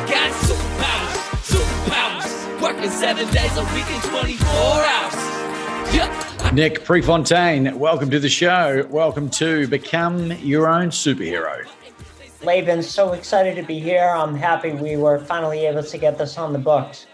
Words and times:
I 0.00 0.08
got 0.08 0.32
superpowers, 0.32 1.60
superpowers. 1.60 2.62
Working 2.62 2.90
seven 2.90 3.30
days 3.34 3.54
a 3.58 3.64
week 3.74 3.86
in 3.90 4.00
24 4.08 4.48
hours. 4.48 5.94
Yep. 5.94 6.54
Nick 6.54 6.84
Prefontaine, 6.86 7.78
welcome 7.78 8.08
to 8.08 8.18
the 8.18 8.30
show. 8.30 8.86
Welcome 8.88 9.28
to 9.28 9.68
Become 9.68 10.32
Your 10.38 10.68
Own 10.68 10.88
Superhero. 10.88 11.66
Laban, 12.42 12.82
so 12.82 13.12
excited 13.12 13.56
to 13.56 13.62
be 13.62 13.78
here. 13.78 14.08
I'm 14.08 14.34
happy 14.34 14.70
we 14.70 14.96
were 14.96 15.18
finally 15.18 15.66
able 15.66 15.82
to 15.82 15.98
get 15.98 16.16
this 16.16 16.38
on 16.38 16.54
the 16.54 16.58
books. 16.58 17.06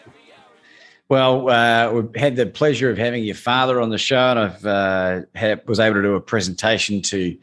Well, 1.08 1.50
uh, 1.50 1.90
we've 1.90 2.14
had 2.14 2.36
the 2.36 2.46
pleasure 2.46 2.88
of 2.88 2.98
having 2.98 3.24
your 3.24 3.34
father 3.34 3.80
on 3.80 3.90
the 3.90 3.98
show, 3.98 4.30
and 4.30 4.38
I've 4.38 4.64
uh, 4.64 5.20
had, 5.34 5.66
was 5.66 5.80
able 5.80 5.96
to 5.96 6.02
do 6.02 6.14
a 6.14 6.20
presentation 6.20 7.02
to 7.02 7.36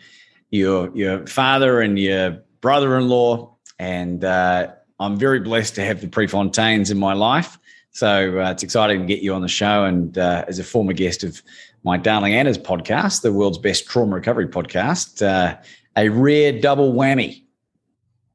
your 0.51 0.89
your 0.95 1.27
father 1.27 1.81
and 1.81 1.99
your 1.99 2.43
brother-in-law, 2.61 3.53
and 3.77 4.23
uh, 4.23 4.67
I'm 4.99 5.17
very 5.17 5.39
blessed 5.39 5.75
to 5.75 5.83
have 5.83 6.01
the 6.01 6.07
Prefontaines 6.07 6.91
in 6.91 6.97
my 6.97 7.13
life. 7.13 7.57
So 7.91 8.39
uh, 8.39 8.51
it's 8.51 8.63
exciting 8.63 9.01
to 9.01 9.05
get 9.05 9.21
you 9.21 9.33
on 9.33 9.41
the 9.41 9.47
show, 9.47 9.85
and 9.85 10.17
uh, 10.17 10.45
as 10.47 10.57
a 10.57 10.63
former 10.63 10.93
guest 10.93 11.23
of 11.23 11.43
my 11.83 11.97
darling 11.97 12.33
Anna's 12.33 12.57
podcast, 12.57 13.21
the 13.21 13.31
world's 13.31 13.57
best 13.57 13.85
trauma 13.87 14.15
recovery 14.15 14.47
podcast, 14.47 15.21
uh, 15.21 15.57
a 15.95 16.09
rare 16.09 16.59
double 16.59 16.93
whammy. 16.93 17.43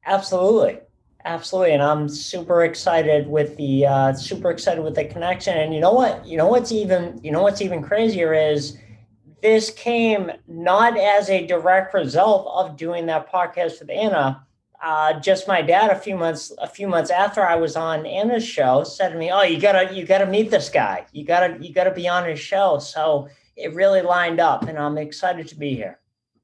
Absolutely. 0.06 0.78
Absolutely. 1.24 1.74
And 1.74 1.82
I'm 1.82 2.08
super 2.08 2.64
excited 2.64 3.26
with 3.26 3.56
the 3.56 3.84
uh, 3.84 4.12
super 4.14 4.50
excited 4.50 4.82
with 4.82 4.94
the 4.94 5.04
connection. 5.04 5.58
And 5.58 5.74
you 5.74 5.80
know 5.80 5.92
what? 5.92 6.24
You 6.24 6.36
know 6.36 6.46
what's 6.46 6.72
even 6.72 7.20
you 7.22 7.30
know 7.30 7.42
what's 7.42 7.60
even 7.60 7.82
crazier 7.82 8.32
is 8.32 8.78
this 9.42 9.70
came 9.70 10.30
not 10.46 10.96
as 10.98 11.28
a 11.28 11.46
direct 11.46 11.94
result 11.94 12.50
of 12.54 12.76
doing 12.76 13.06
that 13.06 13.30
podcast 13.30 13.80
with 13.80 13.90
Anna. 13.90 14.46
Uh, 14.82 15.18
just 15.18 15.48
my 15.48 15.60
dad 15.60 15.90
a 15.90 15.98
few 15.98 16.16
months 16.16 16.52
a 16.58 16.68
few 16.68 16.86
months 16.86 17.10
after 17.10 17.44
I 17.44 17.56
was 17.56 17.74
on 17.74 18.06
Anna's 18.06 18.46
show 18.46 18.84
said 18.84 19.08
to 19.10 19.18
me, 19.18 19.30
"Oh, 19.30 19.42
you 19.42 19.60
gotta 19.60 19.92
you 19.94 20.06
gotta 20.06 20.26
meet 20.26 20.50
this 20.50 20.68
guy. 20.68 21.04
You 21.12 21.24
gotta 21.24 21.58
you 21.60 21.74
gotta 21.74 21.90
be 21.90 22.08
on 22.08 22.28
his 22.28 22.38
show." 22.38 22.78
So 22.78 23.28
it 23.56 23.74
really 23.74 24.02
lined 24.02 24.38
up, 24.38 24.68
and 24.68 24.78
I'm 24.78 24.96
excited 24.96 25.48
to 25.48 25.56
be 25.56 25.74
here. 25.74 25.98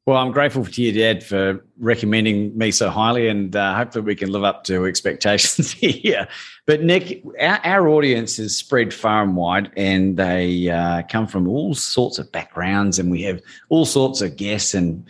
Well, 0.06 0.18
I'm 0.18 0.32
grateful 0.32 0.66
to 0.66 0.82
your 0.82 0.92
dad 0.92 1.24
for 1.24 1.64
recommending 1.78 2.56
me 2.58 2.72
so 2.72 2.90
highly, 2.90 3.28
and 3.28 3.56
uh, 3.56 3.74
hopefully 3.74 4.04
we 4.04 4.14
can 4.14 4.30
live 4.30 4.44
up 4.44 4.64
to 4.64 4.84
expectations 4.84 5.72
here. 5.72 6.28
But 6.66 6.82
Nick, 6.82 7.24
our, 7.40 7.58
our 7.64 7.88
audience 7.88 8.38
is 8.38 8.54
spread 8.54 8.92
far 8.92 9.22
and 9.22 9.34
wide, 9.34 9.70
and 9.78 10.16
they 10.16 10.68
uh, 10.68 11.04
come 11.08 11.26
from 11.26 11.48
all 11.48 11.74
sorts 11.74 12.18
of 12.18 12.30
backgrounds, 12.32 12.98
and 12.98 13.10
we 13.10 13.22
have 13.22 13.40
all 13.70 13.86
sorts 13.86 14.20
of 14.20 14.36
guests 14.36 14.74
and 14.74 15.06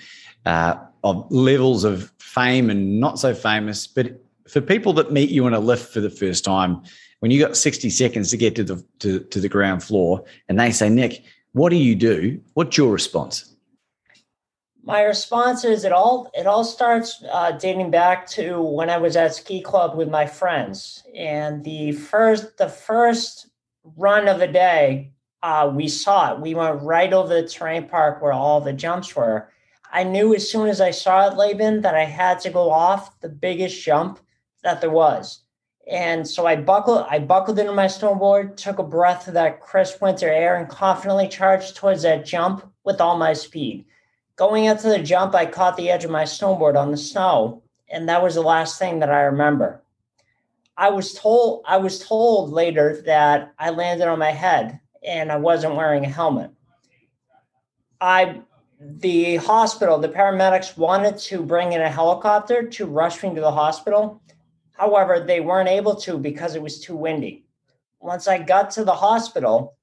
uh, 0.47 0.77
of 1.05 1.31
levels 1.31 1.85
of 1.85 2.13
fame 2.19 2.71
and 2.71 2.99
not 2.99 3.19
so 3.21 3.35
famous. 3.35 3.87
But 3.87 4.21
for 4.49 4.61
people 4.61 4.93
that 4.95 5.13
meet 5.13 5.31
you 5.31 5.47
in 5.47 5.55
a 5.55 5.61
lift 5.61 5.93
for 5.93 6.01
the 6.01 6.11
first 6.11 6.45
time, 6.45 6.83
when 7.21 7.31
you 7.31 7.41
got 7.41 7.57
60 7.57 7.89
seconds 7.91 8.31
to 8.31 8.37
get 8.37 8.57
to 8.57 8.65
the 8.65 8.85
to, 8.99 9.21
to 9.21 9.41
the 9.41 9.49
ground 9.49 9.85
floor, 9.85 10.25
and 10.49 10.59
they 10.59 10.73
say, 10.73 10.89
Nick, 10.89 11.23
what 11.53 11.71
do 11.71 11.77
you 11.77 11.95
do? 11.95 12.41
What's 12.55 12.77
your 12.77 12.91
response? 12.91 13.55
my 14.87 15.03
response 15.03 15.65
is 15.65 15.85
it 15.85 15.93
all 15.93 16.31
it 16.35 16.47
all 16.47 16.65
starts 16.65 17.23
uh, 17.33 17.53
dating 17.53 17.91
back 17.91 18.27
to 18.27 18.61
when 18.61 18.91
I 18.91 18.99
was 18.99 19.17
at 19.17 19.35
ski 19.35 19.61
club 19.63 19.97
with 19.97 20.11
my 20.11 20.27
friends, 20.27 21.03
and 21.15 21.65
the 21.65 21.93
first 21.93 22.59
the 22.59 22.69
first 22.69 23.49
run 23.97 24.29
of 24.29 24.39
the 24.39 24.47
day, 24.47 25.13
uh, 25.43 25.71
we 25.75 25.89
saw 25.89 26.33
it. 26.33 26.41
We 26.41 26.55
went 26.55 26.83
right 26.83 27.13
over 27.13 27.35
the 27.35 27.49
terrain 27.49 27.89
park 27.89 28.23
where 28.23 28.33
all 28.33 28.61
the 28.61 28.73
jumps 28.73 29.15
were. 29.17 29.51
I 29.95 30.05
knew 30.05 30.35
as 30.35 30.51
soon 30.51 30.69
as 30.69 30.83
I 30.83 30.91
saw 30.91 31.29
it, 31.29 31.37
Laban, 31.39 31.81
that 31.81 31.95
I 31.95 32.05
had 32.05 32.41
to 32.41 32.51
go 32.51 32.71
off 32.71 33.19
the 33.21 33.31
biggest 33.31 33.83
jump 33.83 34.21
that 34.63 34.83
there 34.83 34.91
was. 34.91 35.41
And 35.91 36.29
so 36.29 36.47
I 36.47 36.57
buckled, 36.57 37.07
I 37.09 37.19
buckled 37.19 37.59
into 37.59 37.73
my 37.73 37.87
snowboard, 37.87 38.57
took 38.57 38.79
a 38.79 38.83
breath 38.83 39.29
of 39.29 39.35
that 39.35 39.61
crisp 39.61 40.03
winter 40.03 40.29
air, 40.29 40.57
and 40.57 40.69
confidently 40.69 41.29
charged 41.29 41.77
towards 41.77 42.03
that 42.03 42.27
jump 42.27 42.71
with 42.85 43.01
all 43.01 43.17
my 43.17 43.33
speed 43.33 43.87
going 44.37 44.65
into 44.65 44.89
the 44.89 44.99
jump, 44.99 45.35
I 45.35 45.47
caught 45.47 45.77
the 45.77 45.91
edge 45.91 46.05
of 46.05 46.11
my 46.11 46.25
snowboard 46.25 46.77
on 46.77 46.91
the 46.91 46.97
snow, 46.97 47.63
and 47.89 48.09
that 48.09 48.23
was 48.23 48.35
the 48.35 48.43
last 48.43 48.79
thing 48.79 48.99
that 49.01 49.11
I 49.11 49.23
remember. 49.23 49.83
I 50.77 50.91
was 50.91 51.15
told 51.15 51.63
I 51.67 51.77
was 51.77 52.05
told 52.05 52.51
later 52.51 53.01
that 53.07 53.55
I 53.61 53.71
landed 53.71 54.09
on 54.09 54.19
my 54.19 54.33
head 54.33 54.81
and 55.05 55.31
I 55.31 55.37
wasn't 55.37 55.77
wearing 55.77 56.05
a 56.05 56.09
helmet. 56.09 56.51
I 58.01 58.41
the 58.85 59.37
hospital, 59.37 59.99
the 59.99 60.09
paramedics 60.09 60.77
wanted 60.77 61.17
to 61.19 61.43
bring 61.43 61.73
in 61.73 61.81
a 61.81 61.91
helicopter 61.91 62.69
to 62.69 62.87
rush 62.87 63.23
me 63.23 63.35
to 63.35 63.41
the 63.41 63.51
hospital. 63.51 64.21
However, 64.73 65.21
they 65.21 65.41
weren't 65.41 65.69
able 65.69 65.95
to 65.97 66.19
because 66.19 66.55
it 66.55 66.63
was 66.63 66.81
too 66.81 66.97
windy. 66.97 67.47
Once 68.01 68.29
I 68.29 68.39
got 68.39 68.71
to 68.73 68.85
the 68.85 68.93
hospital, 68.93 69.77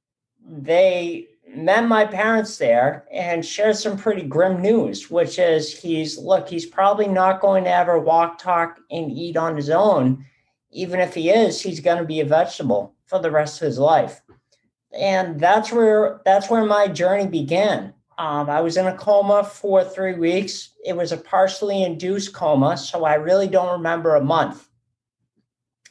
they 0.47 1.29
met 1.47 1.87
my 1.87 2.05
parents 2.05 2.57
there 2.57 3.05
and 3.11 3.45
shared 3.45 3.75
some 3.75 3.97
pretty 3.97 4.23
grim 4.23 4.61
news, 4.61 5.09
which 5.09 5.39
is 5.39 5.75
he's 5.75 6.17
look, 6.17 6.47
he's 6.47 6.65
probably 6.65 7.07
not 7.07 7.41
going 7.41 7.63
to 7.63 7.73
ever 7.73 7.99
walk, 7.99 8.37
talk, 8.37 8.79
and 8.91 9.11
eat 9.11 9.35
on 9.35 9.55
his 9.55 9.69
own. 9.69 10.25
Even 10.71 10.99
if 10.99 11.15
he 11.15 11.29
is, 11.31 11.59
he's 11.59 11.79
going 11.79 11.97
to 11.97 12.05
be 12.05 12.19
a 12.19 12.25
vegetable 12.25 12.93
for 13.05 13.19
the 13.19 13.31
rest 13.31 13.61
of 13.61 13.65
his 13.65 13.79
life. 13.79 14.21
And 14.93 15.39
that's 15.39 15.71
where 15.71 16.21
that's 16.23 16.49
where 16.49 16.65
my 16.65 16.87
journey 16.87 17.27
began. 17.27 17.93
Um, 18.21 18.51
I 18.51 18.61
was 18.61 18.77
in 18.77 18.85
a 18.85 18.95
coma 18.95 19.43
for 19.43 19.83
three 19.83 20.13
weeks. 20.13 20.73
It 20.85 20.95
was 20.95 21.11
a 21.11 21.17
partially 21.17 21.81
induced 21.81 22.35
coma, 22.35 22.77
so 22.77 23.03
I 23.03 23.15
really 23.15 23.47
don't 23.47 23.71
remember 23.71 24.13
a 24.13 24.23
month. 24.23 24.69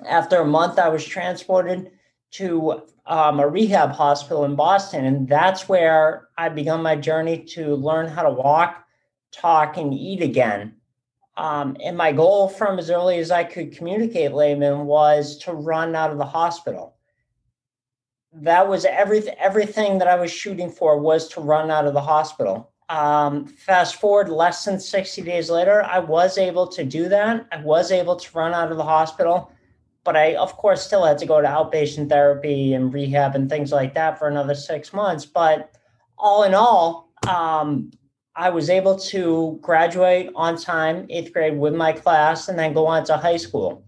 After 0.08 0.36
a 0.36 0.46
month, 0.46 0.78
I 0.78 0.90
was 0.90 1.04
transported 1.04 1.90
to 2.34 2.82
um, 3.04 3.40
a 3.40 3.48
rehab 3.48 3.90
hospital 3.90 4.44
in 4.44 4.54
Boston. 4.54 5.06
And 5.06 5.28
that's 5.28 5.68
where 5.68 6.28
I 6.38 6.50
began 6.50 6.84
my 6.84 6.94
journey 6.94 7.38
to 7.56 7.74
learn 7.74 8.06
how 8.06 8.22
to 8.22 8.30
walk, 8.30 8.84
talk, 9.32 9.76
and 9.76 9.92
eat 9.92 10.22
again. 10.22 10.76
Um, 11.36 11.76
and 11.82 11.96
my 11.96 12.12
goal 12.12 12.48
from 12.48 12.78
as 12.78 12.90
early 12.90 13.18
as 13.18 13.32
I 13.32 13.42
could 13.42 13.76
communicate, 13.76 14.30
Laban, 14.30 14.86
was 14.86 15.36
to 15.38 15.52
run 15.52 15.96
out 15.96 16.12
of 16.12 16.18
the 16.18 16.26
hospital. 16.26 16.94
That 18.32 18.68
was 18.68 18.84
everything. 18.84 19.34
Everything 19.38 19.98
that 19.98 20.08
I 20.08 20.14
was 20.14 20.30
shooting 20.30 20.70
for 20.70 20.98
was 20.98 21.28
to 21.30 21.40
run 21.40 21.70
out 21.70 21.86
of 21.86 21.94
the 21.94 22.00
hospital. 22.00 22.70
Um, 22.88 23.46
fast 23.46 23.96
forward 23.96 24.28
less 24.28 24.64
than 24.64 24.80
60 24.80 25.22
days 25.22 25.48
later, 25.48 25.82
I 25.84 26.00
was 26.00 26.38
able 26.38 26.66
to 26.68 26.84
do 26.84 27.08
that. 27.08 27.46
I 27.52 27.62
was 27.62 27.92
able 27.92 28.16
to 28.16 28.38
run 28.38 28.52
out 28.52 28.70
of 28.72 28.78
the 28.78 28.84
hospital 28.84 29.52
but 30.04 30.16
I, 30.16 30.34
of 30.36 30.56
course, 30.56 30.84
still 30.84 31.04
had 31.04 31.18
to 31.18 31.26
go 31.26 31.40
to 31.40 31.46
outpatient 31.46 32.08
therapy 32.08 32.72
and 32.72 32.92
rehab 32.92 33.34
and 33.34 33.48
things 33.48 33.72
like 33.72 33.94
that 33.94 34.18
for 34.18 34.28
another 34.28 34.54
six 34.54 34.92
months. 34.92 35.26
But 35.26 35.74
all 36.16 36.44
in 36.44 36.54
all, 36.54 37.12
um, 37.28 37.90
I 38.34 38.50
was 38.50 38.70
able 38.70 38.98
to 38.98 39.58
graduate 39.60 40.30
on 40.34 40.56
time, 40.56 41.06
eighth 41.10 41.32
grade, 41.32 41.58
with 41.58 41.74
my 41.74 41.92
class, 41.92 42.48
and 42.48 42.58
then 42.58 42.72
go 42.72 42.86
on 42.86 43.04
to 43.04 43.16
high 43.16 43.36
school. 43.36 43.84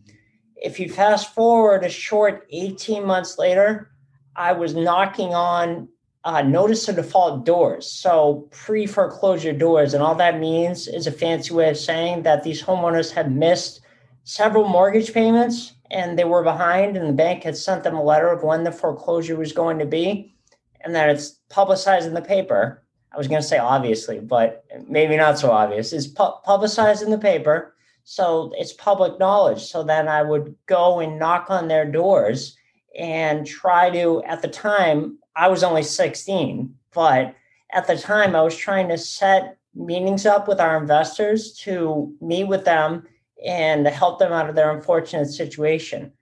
If 0.57 0.79
you 0.79 0.91
fast 0.91 1.35
forward 1.35 1.85
a 1.85 1.89
short 1.89 2.47
18 2.51 3.07
months 3.07 3.39
later, 3.39 3.92
I 4.37 4.53
was 4.53 4.75
knocking 4.75 5.35
on 5.35 5.89
uh, 6.25 6.43
notice 6.43 6.89
of 6.89 6.97
default 6.97 7.45
doors. 7.45 7.91
So 7.91 8.49
pre 8.51 8.87
foreclosure 8.87 9.53
doors. 9.53 9.95
And 9.95 10.03
all 10.03 10.15
that 10.17 10.39
means 10.39 10.87
is 10.87 11.07
a 11.07 11.13
fancy 11.13 11.53
way 11.53 11.71
of 11.71 11.77
saying 11.77 12.23
that 12.23 12.43
these 12.43 12.63
homeowners 12.63 13.13
had 13.13 13.35
missed 13.35 13.81
several 14.25 14.69
mortgage 14.69 15.13
payments 15.13 15.75
and 15.91 16.19
they 16.19 16.25
were 16.25 16.43
behind, 16.43 16.97
and 16.97 17.07
the 17.07 17.13
bank 17.13 17.43
had 17.43 17.57
sent 17.57 17.85
them 17.85 17.97
a 17.97 18.03
letter 18.03 18.29
of 18.29 18.43
when 18.43 18.65
the 18.65 18.73
foreclosure 18.73 19.37
was 19.37 19.53
going 19.53 19.79
to 19.79 19.85
be, 19.85 20.35
and 20.81 20.95
that 20.95 21.11
it's 21.11 21.39
publicized 21.51 22.07
in 22.07 22.15
the 22.15 22.23
paper. 22.23 22.83
I 23.13 23.19
was 23.19 23.29
going 23.29 23.43
to 23.43 23.47
say 23.47 23.59
obviously, 23.59 24.19
but 24.19 24.65
maybe 24.89 25.19
not 25.19 25.39
so 25.39 25.51
obvious. 25.51 25.93
It's 25.93 26.07
pu- 26.07 26.41
publicized 26.45 27.03
in 27.03 27.11
the 27.11 27.19
paper. 27.19 27.75
So 28.05 28.53
it's 28.57 28.73
public 28.73 29.19
knowledge. 29.19 29.63
So 29.65 29.83
then 29.83 30.09
I 30.09 30.23
would 30.23 30.57
go 30.65 31.01
and 31.01 31.19
knock 31.19 31.51
on 31.51 31.69
their 31.69 31.85
doors 31.85 32.57
and 32.99 33.47
try 33.47 33.91
to, 33.91 34.23
at 34.25 34.43
the 34.43 34.49
time, 34.49 35.19
I 35.35 35.49
was 35.49 35.63
only 35.63 35.83
16, 35.83 36.75
but 36.95 37.35
at 37.73 37.87
the 37.87 37.97
time 37.97 38.37
I 38.37 38.43
was 38.43 38.57
trying 38.57 38.89
to 38.89 38.99
set 38.99 39.59
meetings 39.75 40.27
up 40.27 40.49
with 40.49 40.61
our 40.61 40.77
investors 40.77 41.55
to 41.63 42.15
meet 42.21 42.45
with 42.45 42.65
them 42.65 43.07
and 43.45 43.87
help 43.87 44.19
them 44.19 44.33
out 44.33 44.49
of 44.49 44.55
their 44.55 44.71
unfortunate 44.71 45.27
situation. 45.27 46.13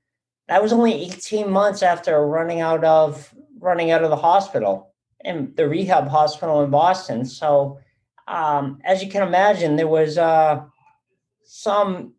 That 0.48 0.62
was 0.62 0.72
only 0.72 0.92
18 1.04 1.50
months 1.50 1.82
after 1.82 2.26
running 2.26 2.60
out 2.60 2.84
of 2.84 3.34
running 3.58 3.90
out 3.90 4.02
of 4.02 4.10
the 4.10 4.16
hospital 4.16 4.94
and 5.22 5.54
the 5.56 5.68
rehab 5.68 6.08
hospital 6.08 6.62
in 6.62 6.70
Boston. 6.70 7.24
So, 7.24 7.78
um, 8.26 8.78
as 8.84 9.02
you 9.02 9.10
can 9.10 9.26
imagine, 9.26 9.76
there 9.76 9.86
was 9.86 10.16
uh, 10.16 10.62
some 11.44 12.14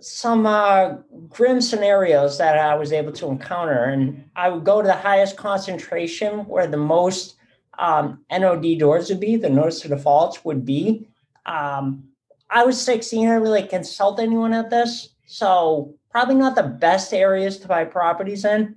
some 0.00 0.46
uh, 0.46 0.94
grim 1.28 1.60
scenarios 1.60 2.38
that 2.38 2.58
I 2.58 2.74
was 2.74 2.92
able 2.92 3.12
to 3.12 3.28
encounter, 3.28 3.84
and 3.84 4.24
I 4.36 4.48
would 4.48 4.64
go 4.64 4.82
to 4.82 4.86
the 4.86 4.94
highest 4.94 5.36
concentration 5.36 6.46
where 6.46 6.66
the 6.66 6.76
most 6.76 7.36
um, 7.78 8.24
NOD 8.30 8.78
doors 8.78 9.08
would 9.08 9.20
be, 9.20 9.36
the 9.36 9.50
notice 9.50 9.84
of 9.84 9.90
defaults 9.90 10.44
would 10.44 10.64
be. 10.64 11.08
Um, 11.46 12.04
I 12.50 12.64
was 12.64 12.80
16. 12.80 13.26
I 13.26 13.30
didn't 13.30 13.42
really 13.42 13.66
consult 13.66 14.20
anyone 14.20 14.52
at 14.52 14.70
this, 14.70 15.10
so 15.26 15.94
probably 16.10 16.34
not 16.34 16.56
the 16.56 16.62
best 16.64 17.12
areas 17.12 17.58
to 17.58 17.68
buy 17.68 17.84
properties 17.84 18.44
in. 18.44 18.76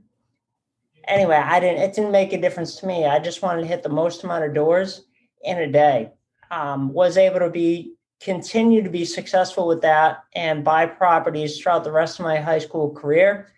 Anyway, 1.08 1.36
I 1.36 1.60
didn't. 1.60 1.82
It 1.82 1.94
didn't 1.94 2.12
make 2.12 2.32
a 2.34 2.40
difference 2.40 2.78
to 2.78 2.86
me. 2.86 3.06
I 3.06 3.20
just 3.20 3.42
wanted 3.42 3.62
to 3.62 3.68
hit 3.68 3.84
the 3.84 3.90
most 3.90 4.24
amount 4.24 4.46
of 4.46 4.54
doors 4.54 5.06
in 5.44 5.58
a 5.58 5.68
day. 5.68 6.12
Um, 6.50 6.94
was 6.94 7.18
able 7.18 7.40
to 7.40 7.50
be 7.50 7.94
continue 8.24 8.82
to 8.82 8.90
be 8.90 9.04
successful 9.04 9.68
with 9.68 9.82
that 9.82 10.24
and 10.34 10.64
buy 10.64 10.86
properties 10.86 11.60
throughout 11.60 11.84
the 11.84 11.92
rest 11.92 12.20
of 12.20 12.24
my 12.24 12.38
high 12.38 12.60
school 12.60 12.92
career. 12.92 13.50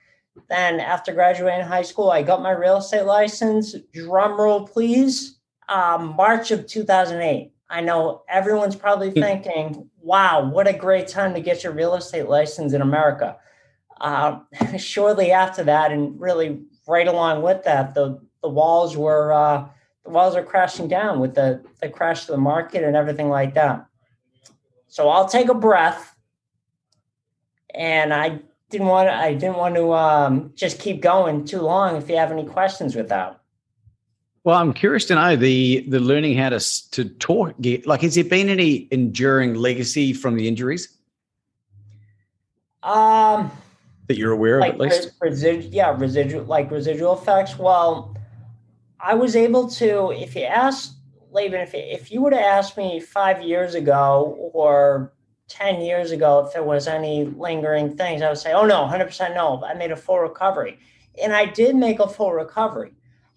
Then, 0.49 0.79
after 0.79 1.13
graduating 1.13 1.65
high 1.65 1.83
school, 1.83 2.09
I 2.09 2.23
got 2.23 2.41
my 2.41 2.51
real 2.51 2.77
estate 2.77 3.05
license. 3.05 3.75
Drum 3.93 4.39
roll, 4.39 4.67
please. 4.67 5.37
Um, 5.69 6.15
March 6.15 6.51
of 6.51 6.67
2008. 6.67 7.51
I 7.69 7.81
know 7.81 8.23
everyone's 8.27 8.75
probably 8.75 9.11
hmm. 9.11 9.21
thinking, 9.21 9.89
wow, 10.01 10.49
what 10.49 10.67
a 10.67 10.73
great 10.73 11.07
time 11.07 11.33
to 11.33 11.41
get 11.41 11.63
your 11.63 11.73
real 11.73 11.95
estate 11.95 12.27
license 12.27 12.73
in 12.73 12.81
America. 12.81 13.37
Uh, 14.01 14.39
shortly 14.77 15.31
after 15.31 15.63
that, 15.63 15.91
and 15.91 16.19
really 16.19 16.61
right 16.87 17.07
along 17.07 17.41
with 17.41 17.63
that, 17.63 17.93
the, 17.93 18.19
the 18.41 18.49
walls 18.49 18.97
were 18.97 19.31
uh, 19.31 19.67
the 20.03 20.11
walls 20.11 20.35
are 20.35 20.43
crashing 20.43 20.87
down 20.87 21.19
with 21.19 21.33
the, 21.33 21.63
the 21.81 21.89
crash 21.89 22.21
of 22.21 22.27
the 22.27 22.37
market 22.37 22.83
and 22.83 22.95
everything 22.95 23.29
like 23.29 23.55
that. 23.55 23.87
So 24.95 25.09
I'll 25.09 25.27
take 25.27 25.49
a 25.49 25.53
breath. 25.53 26.15
And 27.73 28.13
I 28.13 28.39
didn't 28.69 28.87
want 28.87 29.09
to, 29.09 29.13
I 29.13 29.33
didn't 29.33 29.57
want 29.57 29.75
to 29.75 29.91
um, 29.93 30.53
just 30.55 30.79
keep 30.79 31.01
going 31.01 31.43
too 31.43 31.59
long. 31.59 31.97
If 31.97 32.09
you 32.09 32.15
have 32.15 32.31
any 32.31 32.45
questions 32.45 32.95
with 32.95 33.09
that. 33.09 33.37
Well, 34.45 34.57
I'm 34.57 34.71
curious 34.71 35.03
to 35.05 35.15
know 35.15 35.35
the 35.35 35.85
the 35.89 35.99
learning 35.99 36.37
how 36.37 36.47
to 36.47 36.91
to 36.91 37.09
talk. 37.09 37.55
Like, 37.85 38.03
has 38.03 38.15
there 38.15 38.23
been 38.23 38.47
any 38.47 38.87
enduring 38.89 39.55
legacy 39.55 40.13
from 40.13 40.37
the 40.37 40.47
injuries? 40.47 40.87
Um, 42.81 43.51
that 44.07 44.17
you're 44.17 44.31
aware 44.31 44.61
like 44.61 44.75
of, 44.75 44.79
at 44.79 44.91
least. 44.91 45.11
Residual, 45.19 45.73
yeah, 45.73 45.93
residual 45.97 46.45
like 46.45 46.71
residual 46.71 47.19
effects. 47.19 47.59
Well, 47.59 48.15
I 49.01 49.15
was 49.15 49.35
able 49.35 49.67
to. 49.71 50.11
If 50.11 50.37
you 50.37 50.43
ask 50.43 50.94
Laban, 51.35 51.59
if, 51.59 51.73
if 51.73 52.11
you 52.11 52.21
would 52.21 52.33
have 52.33 52.41
asked 52.41 52.77
me 52.77 52.99
five 52.99 53.43
years 53.43 53.75
ago 53.75 54.49
or 54.53 55.13
10 55.49 55.81
years 55.81 56.11
ago 56.11 56.45
if 56.45 56.53
there 56.53 56.63
was 56.63 56.87
any 56.87 57.25
lingering 57.25 57.95
things, 57.95 58.21
I 58.21 58.29
would 58.29 58.37
say, 58.37 58.53
oh 58.53 58.65
no, 58.65 58.85
100% 58.85 59.35
no. 59.35 59.61
I 59.63 59.73
made 59.73 59.91
a 59.91 59.97
full 59.97 60.19
recovery. 60.19 60.79
And 61.21 61.33
I 61.33 61.45
did 61.45 61.75
make 61.75 61.99
a 61.99 62.07
full 62.07 62.31
recovery. 62.31 62.93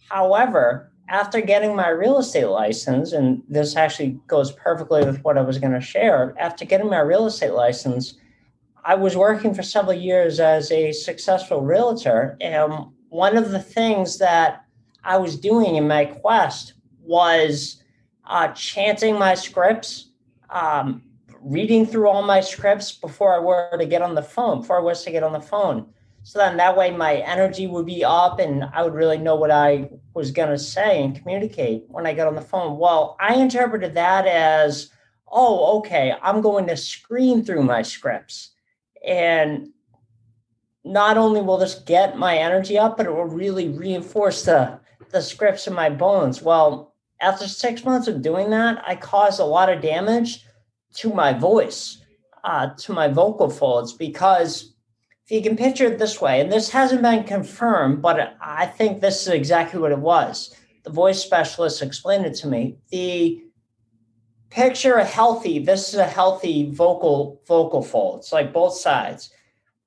However, 0.08 0.92
after 1.08 1.40
getting 1.40 1.74
my 1.74 1.88
real 1.88 2.18
estate 2.18 2.46
license, 2.46 3.12
and 3.12 3.42
this 3.48 3.76
actually 3.76 4.20
goes 4.26 4.52
perfectly 4.52 5.04
with 5.04 5.22
what 5.24 5.36
I 5.36 5.42
was 5.42 5.58
going 5.58 5.72
to 5.72 5.80
share, 5.80 6.34
after 6.38 6.64
getting 6.64 6.88
my 6.88 7.00
real 7.00 7.26
estate 7.26 7.52
license, 7.52 8.14
I 8.84 8.94
was 8.94 9.16
working 9.16 9.54
for 9.54 9.62
several 9.62 9.94
years 9.94 10.38
as 10.38 10.70
a 10.70 10.92
successful 10.92 11.62
realtor. 11.62 12.36
And 12.40 12.86
one 13.08 13.36
of 13.36 13.50
the 13.50 13.60
things 13.60 14.18
that 14.18 14.64
I 15.02 15.16
was 15.16 15.36
doing 15.36 15.76
in 15.76 15.88
my 15.88 16.04
quest 16.04 16.74
was 17.02 17.82
uh, 18.28 18.48
chanting 18.48 19.19
my 19.19 19.34
scripts, 19.34 20.10
um, 20.50 21.02
reading 21.40 21.86
through 21.86 22.08
all 22.08 22.22
my 22.22 22.40
scripts 22.40 22.92
before 22.92 23.34
I 23.34 23.38
were 23.38 23.76
to 23.78 23.86
get 23.86 24.02
on 24.02 24.14
the 24.14 24.22
phone, 24.22 24.60
before 24.60 24.78
I 24.78 24.82
was 24.82 25.02
to 25.04 25.10
get 25.10 25.22
on 25.22 25.32
the 25.32 25.40
phone. 25.40 25.86
So 26.22 26.38
then 26.38 26.58
that 26.58 26.76
way 26.76 26.90
my 26.90 27.16
energy 27.16 27.66
would 27.66 27.86
be 27.86 28.04
up 28.04 28.38
and 28.38 28.64
I 28.75 28.82
would 28.82 28.92
really 28.92 29.16
know 29.16 29.36
what 29.36 29.50
I 29.50 29.88
was 30.12 30.30
going 30.30 30.50
to 30.50 30.58
say 30.58 31.02
and 31.02 31.19
communicate 31.19 31.84
when 31.88 32.06
I 32.06 32.12
got 32.12 32.26
on 32.26 32.34
the 32.34 32.42
phone. 32.42 32.76
Well, 32.76 33.16
I 33.19 33.36
interpreted 33.36 33.94
that 33.94 34.26
as, 34.26 34.90
oh, 35.26 35.78
okay, 35.78 36.14
I'm 36.22 36.42
going 36.42 36.66
to 36.66 36.76
screen 36.76 37.42
through 37.42 37.62
my 37.62 37.81
scripts. 37.81 38.50
And 39.06 39.69
not 40.84 41.16
only 41.16 41.40
will 41.40 41.56
this 41.56 41.76
get 41.76 42.19
my 42.19 42.36
energy 42.36 42.76
up, 42.76 42.98
but 42.98 43.06
it 43.06 43.12
will 43.12 43.24
really 43.24 43.69
reinforce 43.70 44.44
the, 44.44 44.81
the 45.10 45.22
scripts 45.22 45.66
in 45.66 45.72
my 45.72 45.88
bones. 45.88 46.42
Well, 46.42 46.94
after 47.20 47.49
six 47.49 47.85
months 47.85 48.09
of 48.09 48.23
doing 48.23 48.50
that, 48.50 48.82
I 48.87 48.94
caused 48.97 49.41
a 49.41 49.44
lot 49.44 49.73
of 49.73 49.82
damage 49.82 50.44
to 50.94 51.12
my 51.12 51.32
voice, 51.32 51.99
uh, 52.44 52.70
to 52.79 52.93
my 52.93 53.09
vocal 53.09 53.50
folds, 53.50 53.93
because 53.93 54.75
if 55.26 55.32
you 55.32 55.43
can 55.43 55.56
picture 55.56 55.87
it 55.87 55.99
this 55.99 56.20
way, 56.20 56.41
and 56.41 56.50
this 56.50 56.70
hasn't 56.70 57.03
been 57.03 57.25
confirmed, 57.25 58.00
but 58.00 58.37
I 58.41 58.67
think 58.67 59.00
this 59.00 59.23
is 59.23 59.29
exactly 59.29 59.81
what 59.81 59.93
it 59.93 59.99
was. 59.99 60.55
The 60.85 60.91
voice 60.91 61.23
specialist 61.23 61.82
explained 61.82 62.25
it 62.25 62.35
to 62.37 62.49
me. 62.49 62.79
The 62.91 63.43
picture 64.49 64.94
a 64.94 65.05
healthy, 65.05 65.59
this 65.59 65.91
is 65.91 65.97
a 65.97 66.06
healthy 66.06 66.70
vocal 66.70 67.43
vocal 67.46 67.82
fold. 67.82 68.20
It's 68.20 68.32
like 68.32 68.53
both 68.53 68.75
sides 68.75 69.31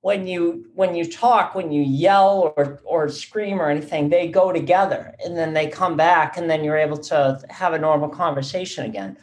when 0.01 0.25
you 0.25 0.65
when 0.73 0.95
you 0.95 1.05
talk 1.05 1.55
when 1.55 1.71
you 1.71 1.81
yell 1.83 2.53
or 2.57 2.81
or 2.83 3.07
scream 3.07 3.61
or 3.61 3.69
anything 3.69 4.09
they 4.09 4.27
go 4.27 4.51
together 4.51 5.15
and 5.23 5.37
then 5.37 5.53
they 5.53 5.67
come 5.67 5.95
back 5.95 6.37
and 6.37 6.49
then 6.49 6.63
you're 6.63 6.77
able 6.77 6.97
to 6.97 7.39
have 7.49 7.73
a 7.73 7.79
normal 7.79 8.09
conversation 8.09 8.85
again. 8.85 9.17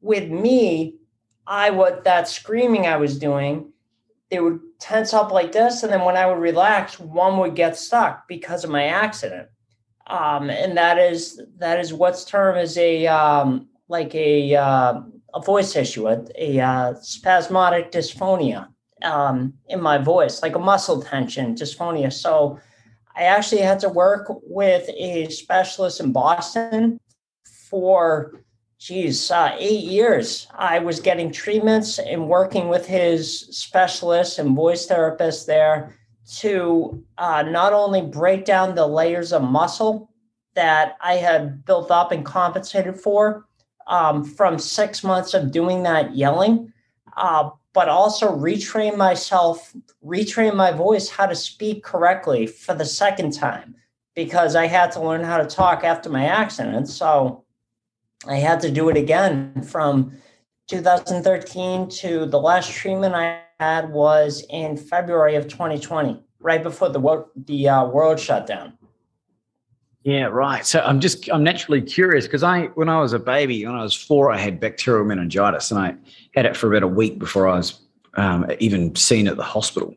With 0.00 0.30
me 0.30 0.96
i 1.46 1.70
what 1.70 2.04
that 2.04 2.28
screaming 2.28 2.86
i 2.86 2.96
was 2.96 3.18
doing 3.18 3.72
they 4.30 4.38
would 4.38 4.60
tense 4.78 5.12
up 5.12 5.32
like 5.32 5.50
this 5.50 5.82
and 5.82 5.92
then 5.92 6.04
when 6.04 6.16
i 6.16 6.24
would 6.24 6.38
relax 6.38 7.00
one 7.00 7.38
would 7.38 7.56
get 7.56 7.76
stuck 7.76 8.26
because 8.28 8.64
of 8.64 8.70
my 8.70 8.84
accident. 8.84 9.48
Um, 10.08 10.50
and 10.50 10.76
that 10.76 10.98
is 10.98 11.40
that 11.58 11.78
is 11.78 11.92
what's 11.92 12.24
termed 12.24 12.58
as 12.58 12.76
a 12.76 13.06
um, 13.06 13.68
like 13.88 14.14
a 14.14 14.54
uh, 14.54 15.00
a 15.34 15.40
voice 15.40 15.74
issue 15.76 16.08
a, 16.08 16.24
a 16.36 16.60
uh, 16.60 16.94
spasmodic 17.00 17.90
dysphonia 17.92 18.68
um, 19.02 19.54
in 19.68 19.80
my 19.80 19.98
voice, 19.98 20.42
like 20.42 20.56
a 20.56 20.58
muscle 20.58 21.02
tension, 21.02 21.54
dysphonia. 21.54 22.12
So 22.12 22.58
I 23.16 23.24
actually 23.24 23.62
had 23.62 23.80
to 23.80 23.88
work 23.88 24.26
with 24.42 24.88
a 24.96 25.28
specialist 25.28 26.00
in 26.00 26.12
Boston 26.12 26.98
for, 27.68 28.42
geez, 28.78 29.30
uh, 29.30 29.54
eight 29.58 29.84
years. 29.84 30.46
I 30.54 30.78
was 30.78 31.00
getting 31.00 31.30
treatments 31.32 31.98
and 31.98 32.28
working 32.28 32.68
with 32.68 32.86
his 32.86 33.40
specialist 33.56 34.38
and 34.38 34.56
voice 34.56 34.86
therapist 34.86 35.46
there 35.46 35.96
to 36.38 37.04
uh, 37.18 37.42
not 37.42 37.72
only 37.72 38.02
break 38.02 38.44
down 38.44 38.74
the 38.74 38.86
layers 38.86 39.32
of 39.32 39.42
muscle 39.42 40.10
that 40.54 40.96
I 41.00 41.14
had 41.14 41.64
built 41.64 41.90
up 41.90 42.12
and 42.12 42.24
compensated 42.24 42.98
for 42.98 43.46
um, 43.86 44.24
from 44.24 44.58
six 44.58 45.02
months 45.02 45.34
of 45.34 45.50
doing 45.50 45.82
that 45.82 46.14
yelling, 46.14 46.72
uh, 47.16 47.50
but 47.74 47.88
also 47.88 48.34
retrain 48.36 48.96
myself, 48.96 49.74
retrain 50.04 50.54
my 50.54 50.70
voice 50.70 51.08
how 51.08 51.26
to 51.26 51.34
speak 51.34 51.82
correctly 51.82 52.46
for 52.46 52.74
the 52.74 52.84
second 52.84 53.32
time 53.32 53.74
because 54.14 54.54
I 54.54 54.66
had 54.66 54.92
to 54.92 55.00
learn 55.00 55.24
how 55.24 55.38
to 55.38 55.46
talk 55.46 55.84
after 55.84 56.10
my 56.10 56.26
accident. 56.26 56.88
So 56.88 57.44
I 58.26 58.36
had 58.36 58.60
to 58.60 58.70
do 58.70 58.88
it 58.88 58.96
again 58.96 59.62
from 59.62 60.12
2013 60.68 61.88
to 61.88 62.26
the 62.26 62.38
last 62.38 62.70
treatment 62.70 63.14
I 63.14 63.40
had 63.58 63.90
was 63.90 64.44
in 64.50 64.76
February 64.76 65.34
of 65.34 65.48
2020, 65.48 66.22
right 66.40 66.62
before 66.62 66.88
the 66.90 67.26
the 67.46 67.68
uh, 67.68 67.86
world 67.86 68.20
shut 68.20 68.46
down. 68.46 68.74
Yeah, 70.04 70.24
right. 70.24 70.66
So 70.66 70.80
I'm 70.80 71.00
just 71.00 71.30
I'm 71.30 71.44
naturally 71.44 71.80
curious 71.80 72.26
because 72.26 72.42
I 72.42 72.66
when 72.74 72.88
I 72.88 73.00
was 73.00 73.12
a 73.12 73.20
baby, 73.20 73.64
when 73.64 73.76
I 73.76 73.82
was 73.82 73.94
four, 73.94 74.32
I 74.32 74.38
had 74.38 74.58
bacterial 74.58 75.04
meningitis, 75.04 75.70
and 75.70 75.78
I 75.78 75.94
had 76.34 76.44
it 76.44 76.56
for 76.56 76.66
about 76.68 76.82
a 76.82 76.88
week 76.88 77.18
before 77.18 77.48
I 77.48 77.56
was 77.56 77.80
um, 78.14 78.50
even 78.58 78.94
seen 78.96 79.28
at 79.28 79.36
the 79.36 79.44
hospital 79.44 79.94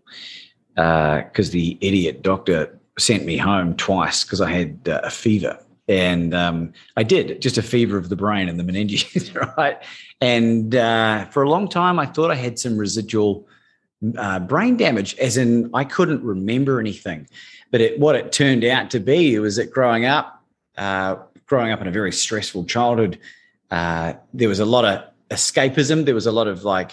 because 0.76 1.50
uh, 1.50 1.52
the 1.52 1.78
idiot 1.82 2.22
doctor 2.22 2.78
sent 3.00 3.26
me 3.26 3.38
home 3.38 3.76
twice 3.76 4.24
because 4.24 4.42
I 4.42 4.52
had 4.52 4.80
uh, 4.88 5.02
a 5.04 5.10
fever. 5.10 5.60
And 5.88 6.34
um, 6.34 6.74
I 6.98 7.04
did 7.04 7.42
just 7.42 7.58
a 7.58 7.62
fever 7.62 7.98
of 7.98 8.10
the 8.10 8.16
brain 8.16 8.50
and 8.50 8.60
the 8.60 8.64
meninges, 8.64 9.36
right? 9.58 9.78
And 10.20 10.74
uh, 10.76 11.26
for 11.26 11.44
a 11.44 11.50
long 11.50 11.68
time, 11.68 12.00
I 12.00 12.08
thought 12.08 12.32
I 12.32 12.36
had 12.36 12.58
some 12.58 12.78
residual 12.78 13.48
uh, 14.18 14.40
brain 14.40 14.78
damage, 14.78 15.16
as 15.18 15.38
in 15.38 15.70
I 15.74 15.84
couldn't 15.84 16.24
remember 16.24 16.80
anything. 16.80 17.28
But 17.72 17.82
it, 17.82 18.00
what 18.00 18.16
it 18.16 18.32
turned 18.32 18.64
out 18.64 18.92
to 18.92 19.00
be 19.00 19.38
was 19.40 19.56
that 19.58 19.72
growing 19.72 20.06
up, 20.06 20.42
uh, 20.78 21.18
growing 21.46 21.72
up 21.72 21.82
in 21.82 21.88
a 21.88 21.92
very 21.92 22.12
stressful 22.12 22.66
childhood, 22.66 23.20
uh, 23.72 24.14
there 24.34 24.50
was 24.50 24.60
a 24.60 24.66
lot 24.66 24.86
of 24.86 25.04
escapism. 25.30 26.06
There 26.06 26.16
was 26.16 26.28
a 26.28 26.32
lot 26.32 26.48
of 26.48 26.64
like 26.64 26.92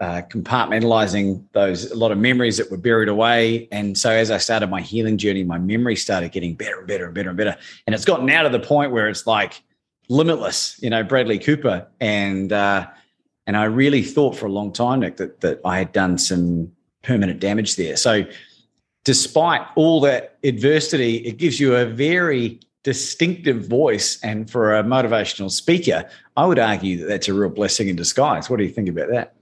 uh, 0.00 0.22
compartmentalizing 0.30 1.44
those 1.52 1.90
a 1.90 1.96
lot 1.96 2.10
of 2.10 2.18
memories 2.18 2.56
that 2.56 2.70
were 2.70 2.78
buried 2.78 3.08
away. 3.08 3.68
And 3.70 3.98
so 3.98 4.10
as 4.10 4.30
I 4.30 4.38
started 4.38 4.68
my 4.68 4.80
healing 4.80 5.18
journey, 5.18 5.44
my 5.44 5.58
memory 5.58 5.96
started 5.96 6.32
getting 6.32 6.54
better 6.54 6.78
and 6.78 6.88
better 6.88 7.06
and 7.06 7.14
better 7.14 7.28
and 7.28 7.36
better. 7.36 7.56
And 7.86 7.94
it's 7.94 8.06
gotten 8.06 8.30
out 8.30 8.46
of 8.46 8.52
the 8.52 8.60
point 8.60 8.92
where 8.92 9.08
it's 9.08 9.26
like 9.26 9.62
limitless, 10.08 10.78
you 10.82 10.88
know, 10.88 11.02
Bradley 11.02 11.38
Cooper. 11.38 11.86
And 12.00 12.52
uh, 12.52 12.86
and 13.50 13.56
I 13.56 13.64
really 13.64 14.04
thought 14.04 14.36
for 14.36 14.46
a 14.46 14.48
long 14.48 14.72
time, 14.72 15.00
Nick, 15.00 15.16
that 15.16 15.40
that 15.40 15.60
I 15.64 15.76
had 15.78 15.90
done 15.90 16.18
some 16.18 16.70
permanent 17.02 17.40
damage 17.40 17.74
there. 17.74 17.96
So 17.96 18.24
despite 19.02 19.62
all 19.74 20.00
that 20.02 20.38
adversity, 20.44 21.16
it 21.16 21.36
gives 21.36 21.58
you 21.58 21.74
a 21.74 21.84
very 21.84 22.60
distinctive 22.84 23.66
voice. 23.66 24.20
And 24.22 24.48
for 24.48 24.78
a 24.78 24.84
motivational 24.84 25.50
speaker, 25.50 26.08
I 26.36 26.46
would 26.46 26.60
argue 26.60 26.98
that 26.98 27.06
that's 27.08 27.26
a 27.26 27.34
real 27.34 27.50
blessing 27.50 27.88
in 27.88 27.96
disguise. 27.96 28.48
What 28.48 28.58
do 28.58 28.62
you 28.62 28.70
think 28.70 28.88
about 28.88 29.08
that? 29.10 29.34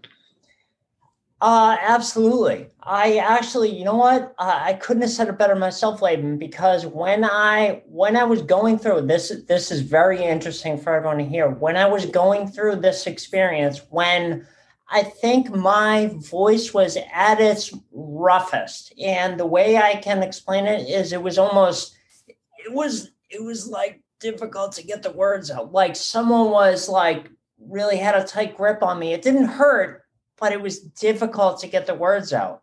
Uh, 1.43 1.77
absolutely. 1.83 2.69
I 2.89 3.19
actually, 3.19 3.77
you 3.77 3.85
know 3.85 3.97
what? 3.97 4.35
Uh, 4.39 4.61
I 4.63 4.73
couldn't 4.73 5.03
have 5.03 5.11
said 5.11 5.29
it 5.29 5.37
better 5.37 5.55
myself, 5.55 6.01
Laban, 6.01 6.39
because 6.39 6.87
when 6.87 7.23
I 7.23 7.83
when 7.87 8.17
I 8.17 8.25
was 8.25 8.41
going 8.41 8.79
through 8.79 9.03
this, 9.03 9.31
this 9.47 9.71
is 9.71 9.83
very 9.83 10.25
interesting 10.25 10.79
for 10.79 10.95
everyone 10.95 11.19
to 11.19 11.25
hear. 11.25 11.51
When 11.51 11.77
I 11.77 11.87
was 11.87 12.07
going 12.07 12.49
through 12.49 12.77
this 12.77 13.07
experience, 13.07 13.83
when 13.91 14.47
I 14.91 15.03
think 15.03 15.51
my 15.51 16.11
voice 16.15 16.73
was 16.73 16.97
at 17.13 17.41
its 17.41 17.75
roughest. 17.93 18.95
And 18.99 19.39
the 19.39 19.47
way 19.47 19.77
I 19.77 19.97
can 19.97 20.23
explain 20.23 20.67
it 20.67 20.89
is 20.89 21.13
it 21.13 21.23
was 21.23 21.37
almost 21.37 21.95
it 22.27 22.73
was 22.73 23.11
it 23.29 23.43
was 23.43 23.69
like 23.69 24.01
difficult 24.19 24.73
to 24.73 24.87
get 24.87 25.03
the 25.03 25.13
words 25.13 25.51
out. 25.51 25.73
Like 25.73 25.95
someone 25.95 26.51
was 26.51 26.89
like 26.89 27.29
really 27.61 27.99
had 27.99 28.15
a 28.15 28.25
tight 28.25 28.57
grip 28.57 28.83
on 28.83 28.99
me. 28.99 29.13
It 29.13 29.21
didn't 29.21 29.45
hurt, 29.45 30.05
but 30.39 30.53
it 30.53 30.61
was 30.63 30.81
difficult 30.81 31.61
to 31.61 31.67
get 31.67 31.87
the 31.87 31.95
words 31.95 32.33
out. 32.33 32.63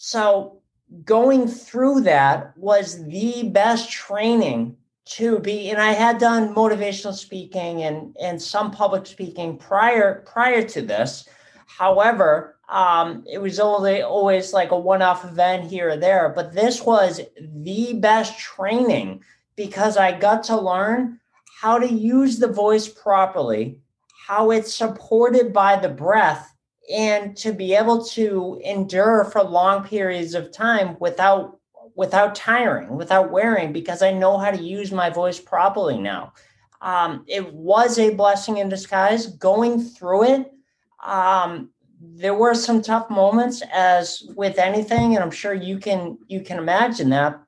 So 0.00 0.60
going 1.04 1.48
through 1.48 2.02
that 2.02 2.56
was 2.56 3.04
the 3.06 3.50
best 3.52 3.90
training 3.90 4.76
to 5.06 5.40
be 5.40 5.70
and 5.70 5.80
I 5.80 5.90
had 5.90 6.18
done 6.18 6.54
motivational 6.54 7.14
speaking 7.14 7.82
and 7.82 8.16
and 8.22 8.40
some 8.40 8.70
public 8.70 9.06
speaking 9.06 9.58
prior 9.58 10.22
prior 10.24 10.62
to 10.68 10.82
this. 10.82 11.28
However, 11.66 12.58
um, 12.68 13.24
it 13.26 13.38
was 13.38 13.58
only 13.58 14.02
always 14.02 14.52
like 14.52 14.70
a 14.70 14.78
one-off 14.78 15.24
event 15.24 15.64
here 15.64 15.90
or 15.90 15.96
there, 15.96 16.28
but 16.28 16.52
this 16.54 16.82
was 16.82 17.20
the 17.40 17.94
best 17.94 18.38
training 18.38 19.24
because 19.56 19.96
I 19.96 20.16
got 20.16 20.44
to 20.44 20.60
learn 20.60 21.18
how 21.60 21.76
to 21.76 21.92
use 21.92 22.38
the 22.38 22.52
voice 22.52 22.86
properly, 22.86 23.80
how 24.28 24.52
it's 24.52 24.72
supported 24.72 25.52
by 25.52 25.74
the 25.74 25.88
breath, 25.88 26.54
and 26.92 27.36
to 27.36 27.52
be 27.52 27.74
able 27.74 28.04
to 28.04 28.60
endure 28.64 29.24
for 29.24 29.42
long 29.42 29.84
periods 29.84 30.34
of 30.34 30.52
time 30.52 30.96
without 31.00 31.58
without 31.94 32.34
tiring, 32.34 32.96
without 32.96 33.32
wearing, 33.32 33.72
because 33.72 34.02
I 34.02 34.12
know 34.12 34.38
how 34.38 34.52
to 34.52 34.62
use 34.62 34.92
my 34.92 35.10
voice 35.10 35.40
properly 35.40 35.98
now. 35.98 36.32
Um, 36.80 37.24
it 37.26 37.52
was 37.52 37.98
a 37.98 38.14
blessing 38.14 38.58
in 38.58 38.68
disguise. 38.68 39.26
Going 39.26 39.82
through 39.82 40.24
it 40.24 40.52
um, 41.04 41.70
there 42.00 42.34
were 42.34 42.54
some 42.54 42.80
tough 42.80 43.10
moments, 43.10 43.62
as 43.72 44.22
with 44.36 44.58
anything, 44.58 45.14
and 45.14 45.24
I'm 45.24 45.30
sure 45.30 45.54
you 45.54 45.78
can 45.78 46.18
you 46.28 46.40
can 46.40 46.58
imagine 46.58 47.10
that. 47.10 47.40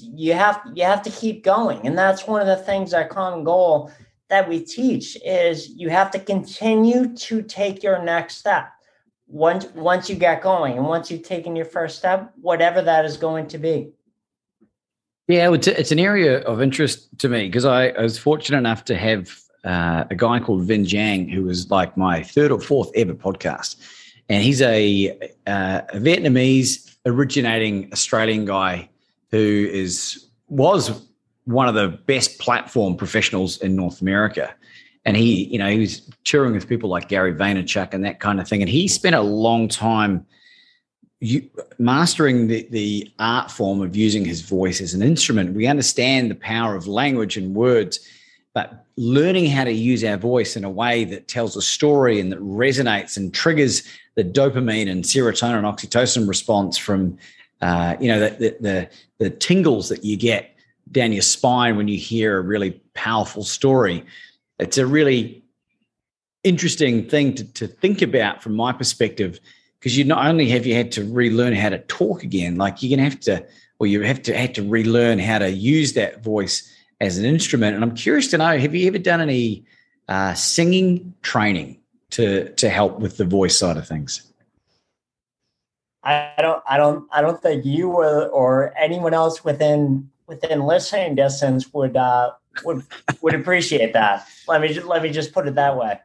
You 0.00 0.34
have 0.34 0.60
you 0.74 0.84
have 0.84 1.02
to 1.02 1.10
keep 1.10 1.42
going, 1.42 1.86
and 1.86 1.96
that's 1.96 2.26
one 2.26 2.40
of 2.40 2.46
the 2.46 2.64
things 2.64 2.90
that 2.90 3.10
common 3.10 3.44
goal 3.44 3.90
that 4.30 4.48
we 4.48 4.60
teach 4.60 5.16
is 5.24 5.68
you 5.70 5.90
have 5.90 6.10
to 6.12 6.18
continue 6.18 7.14
to 7.14 7.42
take 7.42 7.82
your 7.82 8.02
next 8.02 8.38
step 8.38 8.70
once 9.26 9.66
once 9.74 10.08
you 10.08 10.16
get 10.16 10.42
going 10.42 10.76
and 10.76 10.86
once 10.86 11.10
you've 11.10 11.22
taken 11.22 11.54
your 11.54 11.64
first 11.64 11.98
step 11.98 12.32
whatever 12.40 12.82
that 12.82 13.04
is 13.04 13.16
going 13.16 13.46
to 13.46 13.58
be 13.58 13.90
yeah 15.28 15.52
it's, 15.52 15.66
it's 15.66 15.92
an 15.92 16.00
area 16.00 16.40
of 16.42 16.60
interest 16.60 17.08
to 17.18 17.28
me 17.28 17.46
because 17.46 17.64
I, 17.64 17.88
I, 17.88 18.02
was 18.02 18.18
fortunate 18.18 18.58
enough 18.58 18.84
to 18.86 18.96
have 18.96 19.40
uh, 19.64 20.04
a 20.10 20.14
guy 20.14 20.40
called 20.40 20.66
Vinh 20.66 20.86
Giang, 20.86 21.30
who 21.30 21.44
was 21.44 21.70
like 21.70 21.96
my 21.96 22.22
third 22.22 22.50
or 22.50 22.60
fourth 22.60 22.90
ever 22.94 23.14
podcast. 23.14 23.76
And 24.28 24.42
he's 24.42 24.62
a, 24.62 25.10
uh, 25.46 25.82
a 25.88 25.96
Vietnamese 25.98 26.96
originating 27.04 27.92
Australian 27.92 28.44
guy 28.44 28.88
who 29.30 29.68
is 29.70 30.26
was 30.48 31.02
one 31.50 31.68
of 31.68 31.74
the 31.74 31.88
best 31.88 32.38
platform 32.38 32.96
professionals 32.96 33.58
in 33.58 33.76
North 33.76 34.00
America. 34.00 34.54
And 35.04 35.16
he, 35.16 35.44
you 35.46 35.58
know, 35.58 35.68
he 35.68 35.78
was 35.78 36.00
touring 36.24 36.52
with 36.52 36.68
people 36.68 36.90
like 36.90 37.08
Gary 37.08 37.34
Vaynerchuk 37.34 37.94
and 37.94 38.04
that 38.04 38.20
kind 38.20 38.40
of 38.40 38.48
thing. 38.48 38.60
And 38.60 38.68
he 38.68 38.86
spent 38.86 39.14
a 39.14 39.22
long 39.22 39.68
time 39.68 40.26
you, 41.20 41.48
mastering 41.78 42.48
the, 42.48 42.66
the 42.70 43.10
art 43.18 43.50
form 43.50 43.82
of 43.82 43.96
using 43.96 44.24
his 44.24 44.40
voice 44.42 44.80
as 44.80 44.94
an 44.94 45.02
instrument. 45.02 45.54
We 45.54 45.66
understand 45.66 46.30
the 46.30 46.34
power 46.34 46.74
of 46.74 46.86
language 46.86 47.36
and 47.36 47.54
words 47.54 48.00
but 48.52 48.84
learning 48.96 49.46
how 49.46 49.64
to 49.64 49.72
use 49.72 50.02
our 50.04 50.16
voice 50.16 50.56
in 50.56 50.64
a 50.64 50.70
way 50.70 51.04
that 51.04 51.28
tells 51.28 51.56
a 51.56 51.62
story 51.62 52.20
and 52.20 52.32
that 52.32 52.40
resonates 52.40 53.16
and 53.16 53.32
triggers 53.32 53.82
the 54.16 54.24
dopamine 54.24 54.90
and 54.90 55.04
serotonin 55.04 55.58
and 55.58 55.66
oxytocin 55.66 56.28
response 56.28 56.76
from 56.76 57.16
uh, 57.60 57.96
you 58.00 58.08
know 58.08 58.18
the, 58.18 58.30
the, 58.30 58.56
the 58.60 58.90
the 59.18 59.30
tingles 59.30 59.88
that 59.88 60.04
you 60.04 60.16
get 60.16 60.56
down 60.92 61.12
your 61.12 61.22
spine 61.22 61.76
when 61.76 61.88
you 61.88 61.98
hear 61.98 62.38
a 62.38 62.42
really 62.42 62.80
powerful 62.94 63.42
story 63.42 64.04
it's 64.58 64.78
a 64.78 64.86
really 64.86 65.42
interesting 66.42 67.08
thing 67.08 67.34
to, 67.34 67.44
to 67.52 67.66
think 67.66 68.02
about 68.02 68.42
from 68.42 68.54
my 68.54 68.72
perspective 68.72 69.38
because 69.78 69.96
you 69.96 70.04
not 70.04 70.26
only 70.26 70.48
have 70.48 70.66
you 70.66 70.74
had 70.74 70.92
to 70.92 71.04
relearn 71.04 71.54
how 71.54 71.68
to 71.68 71.78
talk 71.80 72.22
again 72.22 72.56
like 72.56 72.82
you're 72.82 72.96
to 72.96 73.02
have 73.02 73.20
to 73.20 73.46
or 73.80 73.86
you 73.86 74.02
have 74.02 74.22
to 74.22 74.36
have 74.36 74.52
to 74.52 74.62
relearn 74.62 75.18
how 75.18 75.38
to 75.38 75.50
use 75.50 75.94
that 75.94 76.22
voice 76.22 76.70
as 77.00 77.18
an 77.18 77.24
instrument. 77.24 77.74
And 77.74 77.82
I'm 77.82 77.96
curious 77.96 78.28
to 78.28 78.38
know: 78.38 78.58
Have 78.58 78.74
you 78.74 78.86
ever 78.86 78.98
done 78.98 79.20
any 79.20 79.64
uh, 80.08 80.34
singing 80.34 81.12
training 81.22 81.80
to 82.10 82.50
to 82.54 82.68
help 82.68 83.00
with 83.00 83.16
the 83.16 83.24
voice 83.24 83.58
side 83.58 83.76
of 83.76 83.88
things? 83.88 84.26
I 86.02 86.32
don't, 86.38 86.62
I 86.66 86.78
don't, 86.78 87.06
I 87.12 87.20
don't 87.20 87.42
think 87.42 87.66
you 87.66 87.90
or, 87.90 88.26
or 88.28 88.72
anyone 88.78 89.12
else 89.12 89.44
within 89.44 90.08
within 90.30 90.64
listening 90.64 91.16
distance 91.16 91.70
would 91.74 91.96
uh, 91.96 92.30
would 92.64 92.84
would 93.20 93.34
appreciate 93.34 93.92
that. 93.92 94.26
Let 94.48 94.62
me 94.62 94.80
let 94.80 95.02
me 95.02 95.10
just 95.10 95.32
put 95.32 95.46
it 95.46 95.56
that 95.56 95.76
way. 95.76 96.00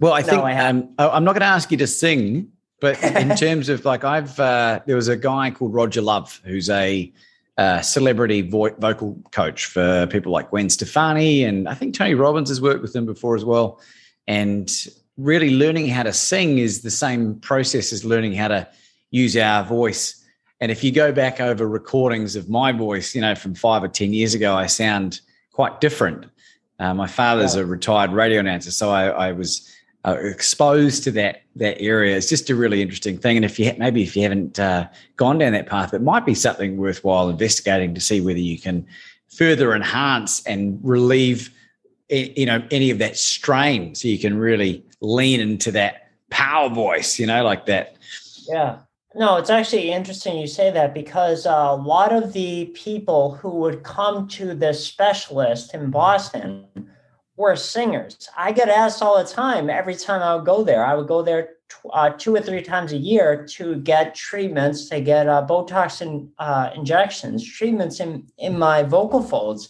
Well, 0.00 0.14
I 0.14 0.20
no, 0.20 0.26
think 0.26 0.42
I 0.42 0.66
um, 0.66 0.94
I'm 0.96 1.24
not 1.24 1.32
going 1.32 1.40
to 1.40 1.46
ask 1.46 1.70
you 1.70 1.76
to 1.78 1.86
sing, 1.86 2.50
but 2.80 3.02
in 3.02 3.36
terms 3.44 3.68
of 3.68 3.84
like 3.84 4.04
I've 4.04 4.38
uh, 4.40 4.80
there 4.86 4.96
was 4.96 5.08
a 5.08 5.16
guy 5.16 5.50
called 5.50 5.74
Roger 5.74 6.00
Love 6.00 6.40
who's 6.44 6.70
a 6.70 7.12
uh, 7.58 7.82
celebrity 7.82 8.40
vo- 8.40 8.74
vocal 8.78 9.20
coach 9.32 9.66
for 9.66 10.06
people 10.06 10.32
like 10.32 10.50
Gwen 10.50 10.70
Stefani, 10.70 11.44
and 11.44 11.68
I 11.68 11.74
think 11.74 11.94
Tony 11.94 12.14
Robbins 12.14 12.48
has 12.48 12.62
worked 12.62 12.80
with 12.80 12.96
him 12.96 13.04
before 13.04 13.36
as 13.36 13.44
well. 13.44 13.80
And 14.26 14.72
really, 15.16 15.50
learning 15.50 15.88
how 15.88 16.04
to 16.04 16.12
sing 16.12 16.58
is 16.58 16.82
the 16.82 16.90
same 16.90 17.34
process 17.40 17.92
as 17.92 18.04
learning 18.04 18.34
how 18.34 18.48
to 18.48 18.68
use 19.10 19.36
our 19.36 19.64
voice. 19.64 20.21
And 20.62 20.70
if 20.70 20.84
you 20.84 20.92
go 20.92 21.10
back 21.10 21.40
over 21.40 21.66
recordings 21.66 22.36
of 22.36 22.48
my 22.48 22.70
voice, 22.70 23.16
you 23.16 23.20
know, 23.20 23.34
from 23.34 23.52
five 23.52 23.82
or 23.82 23.88
ten 23.88 24.12
years 24.12 24.32
ago, 24.32 24.54
I 24.54 24.66
sound 24.66 25.20
quite 25.50 25.80
different. 25.80 26.26
Uh, 26.78 26.94
my 26.94 27.08
father's 27.08 27.56
a 27.56 27.66
retired 27.66 28.12
radio 28.12 28.38
announcer, 28.38 28.70
so 28.70 28.90
I, 28.90 29.08
I 29.08 29.32
was 29.32 29.68
uh, 30.04 30.16
exposed 30.20 31.02
to 31.02 31.10
that 31.10 31.42
that 31.56 31.80
area. 31.80 32.16
It's 32.16 32.28
just 32.28 32.48
a 32.48 32.54
really 32.54 32.80
interesting 32.80 33.18
thing. 33.18 33.34
And 33.34 33.44
if 33.44 33.58
you 33.58 33.74
maybe 33.76 34.04
if 34.04 34.14
you 34.14 34.22
haven't 34.22 34.60
uh, 34.60 34.86
gone 35.16 35.38
down 35.38 35.50
that 35.52 35.66
path, 35.66 35.94
it 35.94 36.00
might 36.00 36.24
be 36.24 36.34
something 36.34 36.76
worthwhile 36.76 37.28
investigating 37.28 37.92
to 37.96 38.00
see 38.00 38.20
whether 38.20 38.38
you 38.38 38.56
can 38.56 38.86
further 39.30 39.74
enhance 39.74 40.46
and 40.46 40.78
relieve 40.84 41.50
you 42.08 42.46
know 42.46 42.62
any 42.70 42.90
of 42.90 42.98
that 42.98 43.16
strain, 43.16 43.96
so 43.96 44.06
you 44.06 44.16
can 44.16 44.38
really 44.38 44.84
lean 45.00 45.40
into 45.40 45.72
that 45.72 46.12
power 46.30 46.68
voice. 46.68 47.18
You 47.18 47.26
know, 47.26 47.42
like 47.42 47.66
that. 47.66 47.96
Yeah. 48.48 48.78
No, 49.14 49.36
it's 49.36 49.50
actually 49.50 49.90
interesting 49.90 50.38
you 50.38 50.46
say 50.46 50.70
that 50.70 50.94
because 50.94 51.46
uh, 51.46 51.68
a 51.70 51.76
lot 51.76 52.12
of 52.12 52.32
the 52.32 52.66
people 52.66 53.34
who 53.34 53.50
would 53.56 53.82
come 53.82 54.26
to 54.28 54.54
the 54.54 54.72
specialist 54.72 55.74
in 55.74 55.90
Boston 55.90 56.66
were 57.36 57.56
singers. 57.56 58.28
I 58.36 58.52
get 58.52 58.70
asked 58.70 59.02
all 59.02 59.22
the 59.22 59.28
time 59.28 59.68
every 59.68 59.96
time 59.96 60.22
I 60.22 60.34
would 60.34 60.46
go 60.46 60.64
there. 60.64 60.84
I 60.84 60.94
would 60.94 61.08
go 61.08 61.22
there 61.22 61.50
uh, 61.92 62.10
two 62.10 62.34
or 62.34 62.40
three 62.40 62.62
times 62.62 62.92
a 62.92 62.96
year 62.96 63.46
to 63.50 63.76
get 63.76 64.14
treatments, 64.14 64.88
to 64.88 65.00
get 65.00 65.28
uh, 65.28 65.46
Botox 65.46 66.00
and 66.00 66.30
uh, 66.38 66.70
injections, 66.74 67.46
treatments 67.46 68.00
in, 68.00 68.26
in 68.38 68.58
my 68.58 68.82
vocal 68.82 69.22
folds. 69.22 69.68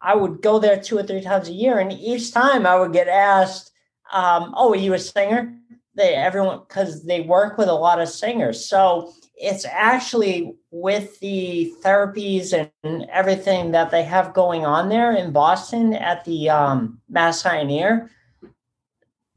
I 0.00 0.14
would 0.14 0.40
go 0.40 0.58
there 0.58 0.80
two 0.80 0.96
or 0.96 1.02
three 1.02 1.20
times 1.20 1.48
a 1.48 1.52
year, 1.52 1.78
and 1.78 1.92
each 1.92 2.32
time 2.32 2.66
I 2.66 2.76
would 2.76 2.94
get 2.94 3.08
asked, 3.08 3.72
um, 4.10 4.54
"Oh, 4.56 4.72
are 4.72 4.76
you 4.76 4.94
a 4.94 4.98
singer?" 4.98 5.59
They 5.94 6.14
everyone 6.14 6.60
because 6.60 7.04
they 7.04 7.20
work 7.20 7.58
with 7.58 7.68
a 7.68 7.74
lot 7.74 8.00
of 8.00 8.08
singers, 8.08 8.64
so 8.64 9.12
it's 9.34 9.64
actually 9.64 10.54
with 10.70 11.18
the 11.20 11.72
therapies 11.82 12.52
and 12.82 13.06
everything 13.10 13.72
that 13.72 13.90
they 13.90 14.04
have 14.04 14.34
going 14.34 14.66
on 14.66 14.88
there 14.88 15.12
in 15.12 15.32
Boston 15.32 15.94
at 15.94 16.24
the 16.24 16.50
um, 16.50 17.00
Mass 17.08 17.44
Eye 17.44 17.56
and 17.56 17.70
Ear 17.70 18.10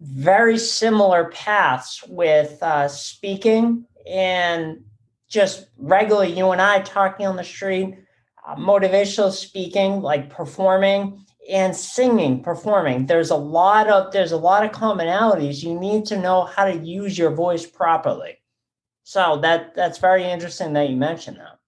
very 0.03 0.57
similar 0.57 1.25
paths 1.29 2.03
with 2.09 2.61
uh, 2.61 2.87
speaking 2.89 3.85
and 4.05 4.83
just 5.29 5.67
regularly 5.77 6.33
you 6.33 6.51
and 6.51 6.61
I 6.61 6.81
talking 6.81 7.25
on 7.25 7.37
the 7.37 7.43
street, 7.43 7.95
uh, 8.45 8.55
motivational 8.55 9.31
speaking, 9.31 10.01
like 10.01 10.29
performing 10.29 11.25
and 11.49 11.75
singing, 11.75 12.41
performing. 12.41 13.05
There's 13.05 13.29
a 13.29 13.35
lot 13.35 13.87
of 13.87 14.11
there's 14.13 14.31
a 14.31 14.37
lot 14.37 14.65
of 14.65 14.71
commonalities. 14.71 15.63
You 15.63 15.77
need 15.79 16.05
to 16.05 16.17
know 16.17 16.43
how 16.43 16.65
to 16.65 16.75
use 16.75 17.17
your 17.17 17.31
voice 17.31 17.65
properly. 17.65 18.39
So 19.03 19.39
that 19.41 19.75
that's 19.75 19.97
very 19.97 20.23
interesting 20.23 20.73
that 20.73 20.89
you 20.89 20.95
mentioned 20.95 21.37
that. 21.37 21.59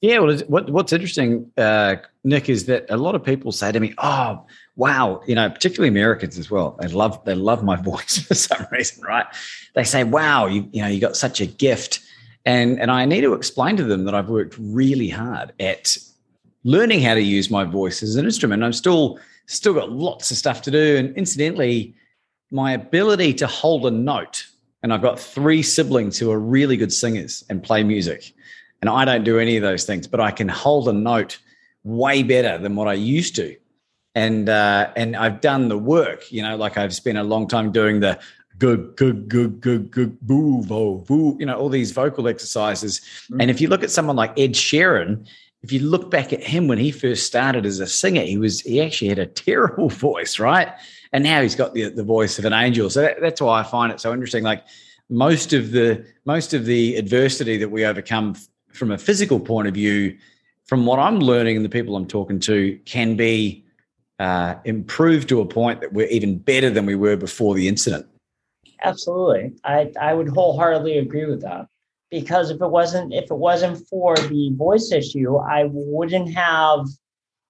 Yeah, 0.00 0.20
well, 0.20 0.38
what, 0.46 0.70
what's 0.70 0.92
interesting, 0.92 1.50
uh, 1.56 1.96
Nick, 2.22 2.48
is 2.48 2.66
that 2.66 2.86
a 2.88 2.96
lot 2.96 3.16
of 3.16 3.24
people 3.24 3.50
say 3.50 3.72
to 3.72 3.80
me, 3.80 3.94
"Oh, 3.98 4.46
wow," 4.76 5.22
you 5.26 5.34
know, 5.34 5.50
particularly 5.50 5.88
Americans 5.88 6.38
as 6.38 6.50
well. 6.50 6.78
They 6.80 6.86
love 6.86 7.24
they 7.24 7.34
love 7.34 7.64
my 7.64 7.74
voice 7.82 8.18
for 8.18 8.34
some 8.34 8.64
reason, 8.70 9.02
right? 9.02 9.26
They 9.74 9.84
say, 9.84 10.04
"Wow, 10.04 10.46
you 10.46 10.68
you 10.72 10.82
know, 10.82 10.88
you 10.88 11.00
got 11.00 11.16
such 11.16 11.40
a 11.40 11.46
gift," 11.46 12.00
and 12.44 12.80
and 12.80 12.92
I 12.92 13.04
need 13.06 13.22
to 13.22 13.34
explain 13.34 13.76
to 13.78 13.84
them 13.84 14.04
that 14.04 14.14
I've 14.14 14.28
worked 14.28 14.56
really 14.60 15.08
hard 15.08 15.52
at 15.58 15.96
learning 16.64 17.02
how 17.02 17.14
to 17.14 17.22
use 17.22 17.50
my 17.50 17.64
voice 17.64 18.02
as 18.02 18.16
an 18.16 18.24
instrument. 18.24 18.62
I'm 18.62 18.72
still 18.72 19.18
still 19.46 19.74
got 19.74 19.90
lots 19.90 20.30
of 20.30 20.36
stuff 20.36 20.62
to 20.62 20.70
do, 20.70 20.96
and 20.96 21.16
incidentally, 21.16 21.94
my 22.50 22.72
ability 22.72 23.34
to 23.34 23.46
hold 23.46 23.86
a 23.86 23.90
note. 23.90 24.46
And 24.82 24.92
I've 24.92 25.02
got 25.02 25.18
three 25.18 25.62
siblings 25.62 26.18
who 26.18 26.30
are 26.30 26.38
really 26.38 26.76
good 26.76 26.92
singers 26.92 27.42
and 27.50 27.62
play 27.62 27.82
music 27.82 28.32
and 28.80 28.88
I 28.88 29.04
don't 29.04 29.24
do 29.24 29.38
any 29.38 29.56
of 29.56 29.62
those 29.62 29.84
things, 29.84 30.06
but 30.06 30.20
I 30.20 30.30
can 30.30 30.48
hold 30.48 30.88
a 30.88 30.92
note 30.92 31.38
way 31.84 32.22
better 32.22 32.58
than 32.58 32.76
what 32.76 32.88
I 32.88 32.94
used 32.94 33.34
to. 33.36 33.56
And 34.14 34.48
uh, 34.48 34.90
and 34.96 35.16
I've 35.16 35.40
done 35.40 35.68
the 35.68 35.78
work, 35.78 36.30
you 36.32 36.42
know, 36.42 36.56
like 36.56 36.76
I've 36.76 36.94
spent 36.94 37.18
a 37.18 37.22
long 37.22 37.46
time 37.46 37.70
doing 37.70 38.00
the 38.00 38.18
good, 38.58 38.96
good, 38.96 39.28
good, 39.28 39.60
good, 39.60 39.90
good, 39.90 40.20
boo, 40.20 40.62
boo, 40.62 41.04
boo, 41.06 41.36
you 41.38 41.46
know, 41.46 41.56
all 41.56 41.68
these 41.68 41.92
vocal 41.92 42.26
exercises. 42.26 43.00
Mm-hmm. 43.00 43.40
And 43.42 43.50
if 43.50 43.60
you 43.60 43.68
look 43.68 43.84
at 43.84 43.90
someone 43.90 44.16
like 44.16 44.30
Ed 44.38 44.54
Sheeran, 44.54 45.28
if 45.62 45.72
you 45.72 45.80
look 45.80 46.10
back 46.10 46.32
at 46.32 46.42
him 46.42 46.68
when 46.68 46.78
he 46.78 46.90
first 46.90 47.26
started 47.26 47.66
as 47.66 47.80
a 47.80 47.86
singer, 47.86 48.22
he 48.22 48.38
was 48.38 48.60
he 48.60 48.80
actually 48.80 49.08
had 49.08 49.18
a 49.18 49.26
terrible 49.46 49.88
voice, 49.88 50.38
right? 50.38 50.68
And 51.12 51.24
now 51.24 51.42
he's 51.42 51.56
got 51.56 51.74
the, 51.74 51.88
the 51.88 52.04
voice 52.04 52.38
of 52.38 52.44
an 52.44 52.52
angel. 52.52 52.90
So 52.90 53.02
that, 53.02 53.20
that's 53.20 53.40
why 53.40 53.60
I 53.60 53.62
find 53.62 53.92
it 53.92 54.00
so 54.00 54.12
interesting. 54.12 54.44
Like 54.44 54.64
most 55.08 55.52
of 55.52 55.72
the 55.72 56.04
most 56.24 56.54
of 56.54 56.64
the 56.64 56.96
adversity 56.96 57.56
that 57.58 57.70
we 57.70 57.84
overcome 57.84 58.36
from 58.72 58.90
a 58.90 58.98
physical 58.98 59.40
point 59.40 59.66
of 59.66 59.74
view, 59.74 60.16
from 60.66 60.86
what 60.86 60.98
I'm 60.98 61.18
learning 61.18 61.56
and 61.56 61.64
the 61.64 61.70
people 61.70 61.96
I'm 61.96 62.06
talking 62.06 62.38
to, 62.40 62.78
can 62.84 63.16
be 63.16 63.64
uh, 64.18 64.56
improved 64.64 65.28
to 65.30 65.40
a 65.40 65.46
point 65.46 65.80
that 65.80 65.92
we're 65.92 66.08
even 66.08 66.38
better 66.38 66.70
than 66.70 66.86
we 66.86 66.94
were 66.94 67.16
before 67.16 67.54
the 67.54 67.66
incident. 67.68 68.06
Absolutely, 68.84 69.54
I 69.64 69.90
I 70.00 70.14
would 70.14 70.28
wholeheartedly 70.28 70.98
agree 70.98 71.24
with 71.24 71.40
that 71.40 71.68
because 72.10 72.50
if 72.50 72.60
it 72.60 72.70
wasn't 72.70 73.12
if 73.12 73.30
it 73.30 73.36
wasn't 73.36 73.86
for 73.88 74.16
the 74.16 74.52
voice 74.54 74.92
issue, 74.92 75.36
I 75.36 75.68
wouldn't 75.70 76.34
have 76.34 76.86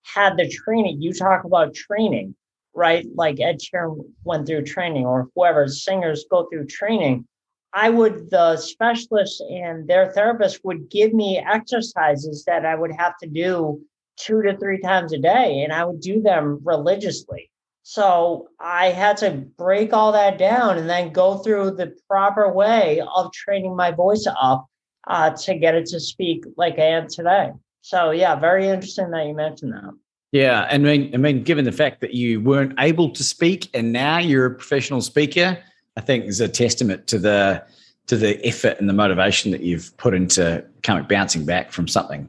had 0.05 0.37
the 0.37 0.49
training. 0.49 1.03
You 1.03 1.13
talk 1.13 1.45
about 1.45 1.75
training, 1.75 2.35
right? 2.75 3.07
Like 3.15 3.41
Ed 3.41 3.59
Sheeran 3.61 4.05
went 4.25 4.47
through 4.47 4.65
training, 4.65 5.07
or 5.07 5.29
whoever 5.35 5.69
singers 5.69 6.25
go 6.31 6.47
through 6.51 6.67
training. 6.67 7.27
I 7.75 7.91
would, 7.91 8.31
the 8.31 8.57
specialists 8.57 9.41
and 9.41 9.87
their 9.87 10.11
therapist 10.13 10.65
would 10.65 10.89
give 10.91 11.13
me 11.13 11.39
exercises 11.39 12.45
that 12.47 12.65
I 12.65 12.75
would 12.75 12.93
have 12.97 13.17
to 13.19 13.29
do 13.29 13.83
two 14.17 14.43
to 14.43 14.57
three 14.57 14.81
times 14.81 15.13
a 15.13 15.19
day, 15.19 15.63
and 15.63 15.73
I 15.73 15.85
would 15.85 16.01
do 16.01 16.23
them 16.23 16.61
religiously. 16.65 17.51
So 17.91 18.51
I 18.61 18.89
had 18.89 19.17
to 19.19 19.31
break 19.31 19.95
all 19.95 20.13
that 20.13 20.37
down 20.37 20.77
and 20.77 20.91
then 20.91 21.11
go 21.11 21.39
through 21.39 21.71
the 21.71 21.97
proper 22.07 22.53
way 22.53 23.01
of 23.01 23.33
training 23.33 23.75
my 23.77 23.93
voice 23.93 24.27
up 24.39 24.67
uh, 25.07 25.31
to 25.31 25.55
get 25.55 25.75
it 25.75 25.87
to 25.87 25.99
speak 25.99 26.45
like 26.59 26.79
I 26.79 26.83
am 26.83 27.09
today. 27.09 27.49
So 27.81 28.11
yeah, 28.11 28.35
very 28.35 28.69
interesting 28.69 29.11
that 29.13 29.27
you 29.27 29.33
mentioned 29.33 29.73
that. 29.73 29.95
Yeah, 30.33 30.67
and 30.69 30.87
I 30.87 30.99
mean, 30.99 31.15
I 31.15 31.17
mean, 31.17 31.43
given 31.43 31.65
the 31.65 31.73
fact 31.73 32.03
that 32.03 32.13
you 32.13 32.43
weren't 32.43 32.75
able 32.79 33.09
to 33.09 33.25
speak 33.25 33.71
and 33.73 33.91
now 33.91 34.19
you're 34.19 34.45
a 34.45 34.55
professional 34.55 35.01
speaker, 35.01 35.59
I 35.97 36.03
think 36.03 36.27
is 36.27 36.43
a 36.43 36.49
testament 36.49 37.07
to 37.07 37.19
the 37.19 37.65
to 38.09 38.19
the 38.19 38.47
effort 38.47 38.79
and 38.79 38.87
the 38.91 38.93
motivation 38.93 39.51
that 39.53 39.63
you've 39.63 39.97
put 39.97 40.13
into 40.13 40.63
coming 40.83 41.07
bouncing 41.09 41.47
back 41.47 41.73
from 41.73 41.89
something. 41.89 42.29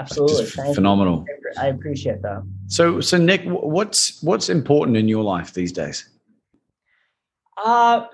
Absolutely, 0.00 0.46
phenomenal. 0.74 1.24
You. 1.28 1.52
I 1.58 1.66
appreciate 1.66 2.22
that. 2.22 2.42
So, 2.66 3.00
so 3.00 3.16
Nick, 3.16 3.42
what's 3.44 4.22
what's 4.22 4.48
important 4.48 4.96
in 4.96 5.08
your 5.08 5.24
life 5.24 5.52
these 5.52 5.72
days? 5.72 6.08
Uh 7.62 8.06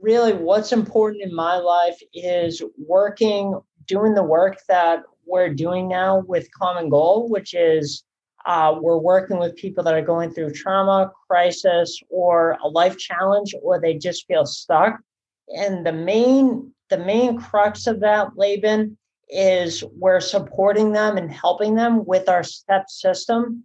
really, 0.00 0.32
what's 0.32 0.72
important 0.72 1.22
in 1.22 1.34
my 1.34 1.56
life 1.56 1.98
is 2.12 2.62
working, 2.76 3.58
doing 3.86 4.14
the 4.14 4.22
work 4.22 4.58
that 4.68 5.04
we're 5.24 5.54
doing 5.54 5.88
now 5.88 6.22
with 6.26 6.52
Common 6.52 6.90
Goal, 6.90 7.28
which 7.28 7.54
is 7.54 8.04
uh, 8.44 8.74
we're 8.80 8.98
working 8.98 9.38
with 9.38 9.54
people 9.56 9.84
that 9.84 9.94
are 9.94 10.02
going 10.02 10.32
through 10.32 10.52
trauma, 10.52 11.12
crisis, 11.28 12.00
or 12.10 12.58
a 12.62 12.68
life 12.68 12.98
challenge, 12.98 13.54
or 13.62 13.80
they 13.80 13.94
just 13.94 14.26
feel 14.26 14.44
stuck. 14.44 15.00
And 15.48 15.86
the 15.86 15.92
main 15.92 16.72
the 16.90 16.98
main 16.98 17.40
crux 17.40 17.86
of 17.86 18.00
that, 18.00 18.36
Laban, 18.36 18.98
is 19.32 19.82
we're 19.96 20.20
supporting 20.20 20.92
them 20.92 21.16
and 21.16 21.32
helping 21.32 21.74
them 21.74 22.04
with 22.04 22.28
our 22.28 22.42
STEP 22.42 22.88
system. 22.88 23.64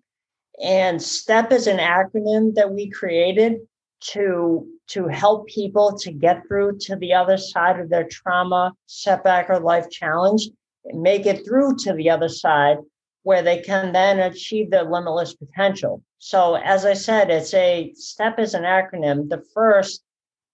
And 0.64 1.02
STEP 1.02 1.52
is 1.52 1.68
an 1.68 1.78
acronym 1.78 2.56
that 2.56 2.72
we 2.72 2.90
created 2.90 3.60
to 4.00 4.68
to 4.88 5.08
help 5.08 5.48
people 5.48 5.98
to 6.00 6.12
get 6.12 6.48
through 6.48 6.78
to 6.80 6.96
the 6.96 7.14
other 7.14 7.38
side 7.38 7.80
of 7.80 7.90
their 7.90 8.08
trauma, 8.10 8.74
setback, 8.86 9.50
or 9.50 9.60
life 9.60 9.90
challenge, 9.90 10.50
and 10.86 11.02
make 11.02 11.26
it 11.26 11.46
through 11.46 11.76
to 11.78 11.94
the 11.94 12.10
other 12.10 12.30
side 12.30 12.78
where 13.24 13.42
they 13.42 13.60
can 13.60 13.92
then 13.92 14.20
achieve 14.20 14.72
their 14.72 14.90
limitless 14.90 15.34
potential. 15.34 16.02
So 16.20 16.56
as 16.56 16.86
I 16.86 16.94
said, 16.94 17.30
it's 17.30 17.54
a 17.54 17.92
STEP 17.94 18.40
is 18.40 18.54
an 18.54 18.64
acronym. 18.64 19.28
The 19.28 19.44
first, 19.54 20.02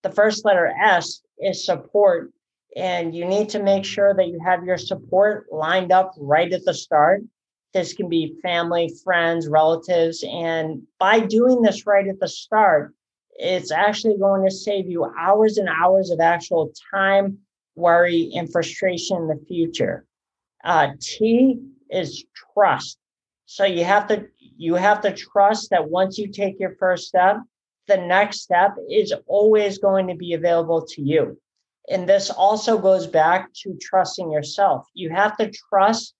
the 0.01 0.09
first 0.09 0.43
letter 0.43 0.73
S 0.81 1.21
is 1.37 1.63
support. 1.63 2.31
And 2.75 3.15
you 3.15 3.25
need 3.25 3.49
to 3.49 3.61
make 3.61 3.85
sure 3.85 4.13
that 4.15 4.27
you 4.27 4.39
have 4.43 4.63
your 4.63 4.77
support 4.77 5.47
lined 5.51 5.91
up 5.91 6.13
right 6.17 6.51
at 6.51 6.65
the 6.65 6.73
start. 6.73 7.21
This 7.73 7.93
can 7.93 8.09
be 8.09 8.35
family, 8.41 8.93
friends, 9.03 9.47
relatives. 9.47 10.23
And 10.27 10.83
by 10.99 11.19
doing 11.19 11.61
this 11.61 11.85
right 11.85 12.07
at 12.07 12.19
the 12.19 12.27
start, 12.27 12.93
it's 13.35 13.71
actually 13.71 14.17
going 14.17 14.43
to 14.45 14.51
save 14.51 14.87
you 14.87 15.05
hours 15.17 15.57
and 15.57 15.69
hours 15.69 16.11
of 16.11 16.19
actual 16.19 16.71
time, 16.93 17.39
worry, 17.75 18.31
and 18.35 18.51
frustration 18.51 19.17
in 19.17 19.27
the 19.27 19.43
future. 19.47 20.05
Uh, 20.63 20.89
T 20.99 21.59
is 21.89 22.25
trust. 22.53 22.97
So 23.45 23.65
you 23.65 23.83
have 23.83 24.07
to 24.07 24.27
you 24.39 24.75
have 24.75 25.01
to 25.01 25.13
trust 25.13 25.69
that 25.71 25.89
once 25.89 26.17
you 26.17 26.31
take 26.31 26.59
your 26.59 26.75
first 26.75 27.07
step, 27.07 27.37
the 27.87 27.97
next 27.97 28.41
step 28.41 28.75
is 28.89 29.13
always 29.27 29.77
going 29.77 30.07
to 30.07 30.15
be 30.15 30.33
available 30.33 30.85
to 30.87 31.01
you. 31.01 31.39
And 31.89 32.07
this 32.07 32.29
also 32.29 32.77
goes 32.77 33.07
back 33.07 33.51
to 33.63 33.77
trusting 33.81 34.31
yourself. 34.31 34.87
You 34.93 35.09
have 35.09 35.35
to 35.37 35.51
trust 35.69 36.13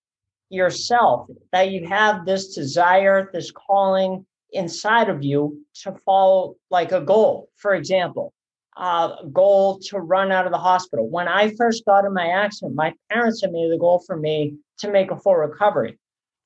yourself 0.49 1.29
that 1.51 1.71
you 1.71 1.87
have 1.87 2.25
this 2.25 2.53
desire, 2.53 3.29
this 3.31 3.51
calling 3.51 4.25
inside 4.51 5.09
of 5.09 5.23
you 5.23 5.65
to 5.83 5.93
follow 6.05 6.55
like 6.69 6.91
a 6.91 7.01
goal. 7.01 7.49
For 7.55 7.73
example, 7.73 8.33
a 8.77 9.15
goal 9.31 9.79
to 9.79 9.99
run 9.99 10.31
out 10.31 10.45
of 10.45 10.51
the 10.51 10.57
hospital. 10.57 11.09
When 11.09 11.27
I 11.27 11.53
first 11.55 11.85
got 11.85 12.05
in 12.05 12.13
my 12.13 12.27
accident, 12.27 12.75
my 12.75 12.93
parents 13.09 13.41
had 13.41 13.51
made 13.51 13.71
the 13.71 13.77
goal 13.77 14.03
for 14.05 14.15
me 14.15 14.55
to 14.79 14.91
make 14.91 15.11
a 15.11 15.17
full 15.17 15.35
recovery. 15.35 15.97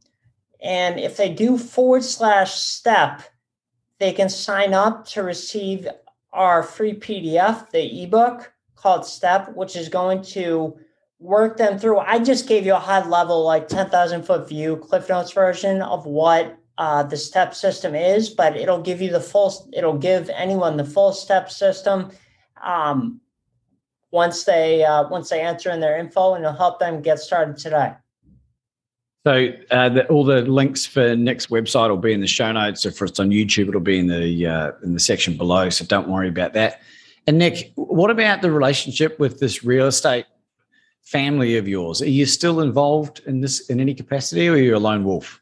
And 0.60 0.98
if 0.98 1.16
they 1.16 1.32
do 1.32 1.58
forward 1.58 2.02
slash 2.02 2.54
step, 2.54 3.22
they 4.00 4.12
can 4.12 4.28
sign 4.28 4.74
up 4.74 5.06
to 5.10 5.22
receive 5.22 5.86
our 6.32 6.62
free 6.62 6.94
PDF, 6.94 7.70
the 7.70 8.02
ebook 8.02 8.52
called 8.74 9.06
Step, 9.06 9.54
which 9.54 9.76
is 9.76 9.88
going 9.88 10.22
to 10.22 10.76
work 11.18 11.56
them 11.56 11.78
through. 11.78 11.98
I 11.98 12.18
just 12.18 12.48
gave 12.48 12.66
you 12.66 12.74
a 12.74 12.80
high 12.80 13.06
level, 13.06 13.44
like 13.44 13.68
10,000 13.68 14.22
foot 14.24 14.48
view, 14.48 14.76
Cliff 14.76 15.08
Notes 15.08 15.32
version 15.32 15.82
of 15.82 16.04
what 16.06 16.56
uh, 16.78 17.02
the 17.02 17.16
step 17.16 17.54
system 17.54 17.94
is, 17.94 18.30
but 18.30 18.56
it'll 18.56 18.82
give 18.82 19.00
you 19.00 19.10
the 19.10 19.20
full, 19.20 19.70
it'll 19.72 19.98
give 19.98 20.30
anyone 20.30 20.76
the 20.76 20.84
full 20.84 21.12
step 21.12 21.50
system. 21.50 22.10
Um, 22.62 23.20
once 24.10 24.44
they 24.44 24.84
uh, 24.84 25.08
once 25.08 25.30
they 25.30 25.40
enter 25.40 25.70
in 25.70 25.80
their 25.80 25.98
info 25.98 26.34
and 26.34 26.44
it'll 26.44 26.56
help 26.56 26.78
them 26.78 27.02
get 27.02 27.18
started 27.18 27.56
today. 27.56 27.94
So 29.24 29.52
uh, 29.70 29.88
the, 29.88 30.06
all 30.08 30.24
the 30.24 30.42
links 30.42 30.84
for 30.84 31.14
Nick's 31.14 31.46
website 31.46 31.90
will 31.90 31.96
be 31.96 32.12
in 32.12 32.20
the 32.20 32.26
show 32.26 32.50
notes. 32.50 32.84
If 32.84 33.00
it's 33.00 33.20
on 33.20 33.30
YouTube, 33.30 33.68
it'll 33.68 33.80
be 33.80 33.98
in 33.98 34.08
the 34.08 34.46
uh, 34.46 34.72
in 34.82 34.94
the 34.94 35.00
section 35.00 35.36
below. 35.36 35.70
So 35.70 35.84
don't 35.84 36.08
worry 36.08 36.28
about 36.28 36.54
that. 36.54 36.80
And 37.28 37.38
Nick, 37.38 37.72
what 37.76 38.10
about 38.10 38.42
the 38.42 38.50
relationship 38.50 39.20
with 39.20 39.38
this 39.38 39.62
real 39.62 39.86
estate 39.86 40.26
family 41.02 41.56
of 41.56 41.68
yours? 41.68 42.02
Are 42.02 42.08
you 42.08 42.26
still 42.26 42.60
involved 42.60 43.20
in 43.26 43.40
this 43.40 43.68
in 43.70 43.78
any 43.78 43.94
capacity, 43.94 44.48
or 44.48 44.54
are 44.54 44.58
you 44.58 44.76
a 44.76 44.78
lone 44.78 45.04
wolf? 45.04 45.40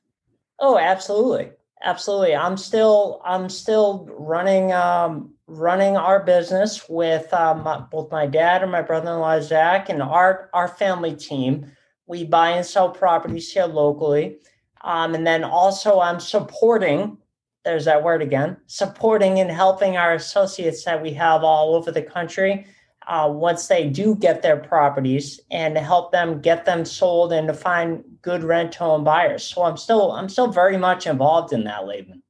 Oh, 0.59 0.77
absolutely, 0.77 1.51
absolutely. 1.83 2.37
I'm 2.37 2.59
still 2.59 3.23
I'm 3.25 3.49
still 3.49 4.07
running 4.13 4.75
um, 4.75 5.33
running 5.47 5.97
our 5.97 6.23
business 6.23 6.87
with 6.87 7.33
um, 7.33 7.89
both 7.91 8.11
my 8.11 8.27
dad 8.27 8.63
and 8.63 8.71
my 8.71 8.83
brother-in-law 8.83 9.41
Zach 9.41 9.89
and 9.89 10.03
our 10.03 10.51
our 10.53 10.69
family 10.69 11.17
team 11.17 11.73
we 12.11 12.25
buy 12.25 12.51
and 12.51 12.67
sell 12.67 12.91
properties 12.91 13.51
here 13.51 13.65
locally. 13.65 14.37
Um, 14.83 15.15
and 15.15 15.27
then 15.27 15.45
also, 15.45 16.01
I'm 16.01 16.21
supporting, 16.21 17.17
there's 17.65 17.85
that 17.85 18.03
word 18.03 18.21
again, 18.21 18.57
supporting 18.67 19.39
and 19.39 19.51
helping 19.51 19.97
our 19.97 20.13
associates 20.15 20.85
that 20.85 21.01
we 21.01 21.13
have 21.15 21.45
all 21.45 21.75
over 21.77 21.93
the 21.93 22.03
country 22.03 22.67
uh, 23.07 23.29
once 23.31 23.69
they 23.69 23.89
do 23.89 24.15
get 24.17 24.43
their 24.43 24.57
properties 24.57 25.41
and 25.51 25.75
to 25.75 25.81
help 25.81 26.13
them 26.13 26.41
get 26.41 26.65
them 26.65 26.85
sold 26.85 27.33
and 27.33 27.49
to 27.49 27.55
find 27.55 28.05
good 28.23 28.43
rent 28.43 28.75
home 28.75 29.05
buyers. 29.05 29.45
So 29.45 29.63
I'm 29.63 29.77
still 29.77 30.13
I'm 30.13 30.29
still 30.29 30.49
very 30.49 30.77
much 30.77 31.07
involved 31.07 31.53
in 31.53 31.65
that, 31.65 31.87
Laban. 31.87 32.23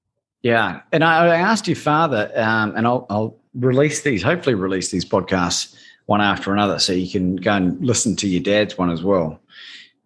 Yeah, 0.42 0.80
and 0.92 1.04
I, 1.04 1.26
I 1.26 1.36
asked 1.36 1.66
your 1.68 1.76
father, 1.76 2.30
um, 2.34 2.74
and 2.76 2.86
I'll, 2.86 3.06
I'll 3.10 3.36
release 3.54 4.02
these, 4.02 4.22
hopefully 4.22 4.54
release 4.54 4.90
these 4.90 5.04
podcasts 5.04 5.76
one 6.06 6.20
after 6.22 6.52
another, 6.52 6.78
so 6.78 6.92
you 6.92 7.10
can 7.10 7.36
go 7.36 7.52
and 7.52 7.84
listen 7.84 8.16
to 8.16 8.26
your 8.26 8.42
dad's 8.42 8.78
one 8.78 8.90
as 8.90 9.02
well. 9.02 9.38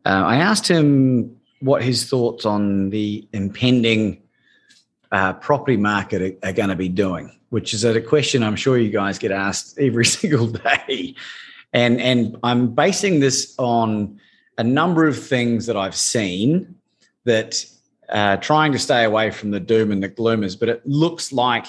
Uh, 0.05 0.23
I 0.27 0.37
asked 0.37 0.69
him 0.69 1.37
what 1.61 1.83
his 1.83 2.09
thoughts 2.09 2.45
on 2.45 2.91
the 2.91 3.27
impending 3.33 4.23
uh, 5.13 5.33
property 5.35 5.77
market 5.77 6.23
are, 6.23 6.49
are 6.49 6.53
going 6.53 6.69
to 6.69 6.77
be 6.77 6.89
doing, 6.89 7.39
which 7.51 7.73
is 7.73 7.85
a 7.85 8.01
question 8.01 8.43
I'm 8.43 8.57
sure 8.57 8.77
you 8.79 8.91
guys 8.91 9.19
get 9.19 9.31
asked 9.31 9.79
every 9.79 10.05
single 10.05 10.49
day. 10.49 11.15
And, 11.73 12.01
and 12.01 12.37
I'm 12.43 12.75
basing 12.75 13.21
this 13.21 13.55
on 13.59 14.21
a 14.59 14.65
number 14.65 15.07
of 15.07 15.19
things 15.19 15.67
that 15.67 15.77
I've 15.77 15.97
seen 15.97 16.75
that 17.25 17.65
uh, 18.09 18.37
trying 18.37 18.73
to 18.73 18.79
stay 18.79 19.05
away 19.05 19.31
from 19.31 19.51
the 19.51 19.61
doom 19.61 19.91
and 19.91 20.03
the 20.03 20.09
gloomers, 20.09 20.59
but 20.59 20.69
it 20.69 20.87
looks 20.87 21.33
like 21.33 21.67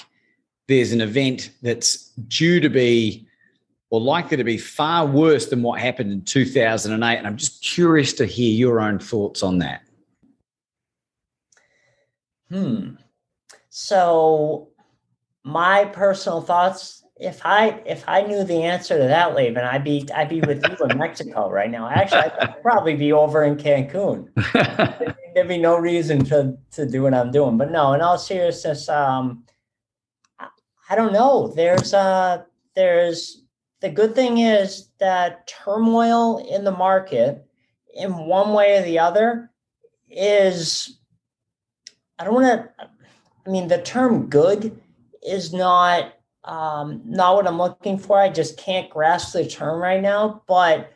there's 0.68 0.92
an 0.92 1.02
event 1.02 1.52
that's 1.62 2.10
due 2.28 2.60
to 2.60 2.70
be 2.70 3.25
or 3.90 4.02
likely 4.02 4.38
to 4.38 4.44
be 4.44 4.58
far 4.58 5.06
worse 5.06 5.48
than 5.48 5.62
what 5.62 5.80
happened 5.80 6.12
in 6.12 6.22
2008. 6.24 7.18
And 7.18 7.28
I'm 7.28 7.38
just 7.38 7.64
curious 7.64 8.14
to 8.14 8.26
hear 8.26 8.52
your 8.52 8.80
own 8.80 9.00
thoughts 9.00 9.44
on 9.44 9.60
that. 9.60 9.82
Hmm. 12.50 12.96
So, 13.70 14.70
my 15.44 15.86
personal 15.86 16.42
thoughts. 16.42 17.04
If 17.18 17.46
I 17.46 17.82
if 17.86 18.04
I 18.10 18.24
knew 18.24 18.44
the 18.44 18.64
answer 18.64 18.98
to 18.98 19.04
that, 19.06 19.36
Laban, 19.36 19.64
I'd 19.64 19.86
be 19.86 20.06
I'd 20.14 20.28
be 20.28 20.42
with 20.42 20.62
you 20.68 20.86
in 20.86 20.98
Mexico 20.98 21.50
right 21.50 21.72
now. 21.72 21.88
Actually, 21.90 22.30
I'd 22.40 22.62
probably 22.62 22.96
be 22.96 23.14
over 23.14 23.46
in 23.46 23.56
Cancun. 23.56 24.28
There'd 25.34 25.48
be 25.48 25.58
no 25.58 25.78
reason 25.78 26.26
to 26.26 26.58
to 26.72 26.86
do 26.86 27.04
what 27.04 27.14
I'm 27.14 27.32
doing. 27.32 27.58
But 27.58 27.72
no, 27.72 27.94
in 27.94 28.02
all 28.02 28.18
seriousness, 28.18 28.90
um, 28.90 29.46
I, 30.40 30.48
I 30.90 30.96
don't 30.96 31.14
know. 31.14 31.54
There's 31.56 31.94
uh 31.94 32.44
there's 32.76 33.45
the 33.86 33.92
good 33.92 34.16
thing 34.16 34.40
is 34.40 34.90
that 35.00 35.46
turmoil 35.46 36.44
in 36.50 36.64
the 36.64 36.72
market, 36.72 37.46
in 37.94 38.18
one 38.18 38.52
way 38.52 38.80
or 38.80 38.82
the 38.82 38.98
other, 38.98 39.52
is 40.10 40.98
I 42.18 42.24
don't 42.24 42.34
want 42.34 42.48
to. 42.48 42.88
I 43.46 43.50
mean, 43.52 43.68
the 43.68 43.84
term 43.84 44.26
"good" 44.26 44.82
is 45.22 45.54
not 45.54 46.16
um, 46.46 47.04
not 47.06 47.36
what 47.36 47.48
I'm 47.48 47.60
looking 47.60 48.00
for. 48.00 48.20
I 48.20 48.30
just 48.30 48.58
can't 48.58 48.90
grasp 48.90 49.34
the 49.34 49.46
term 49.46 49.80
right 49.80 50.02
now. 50.02 50.42
But 50.48 50.92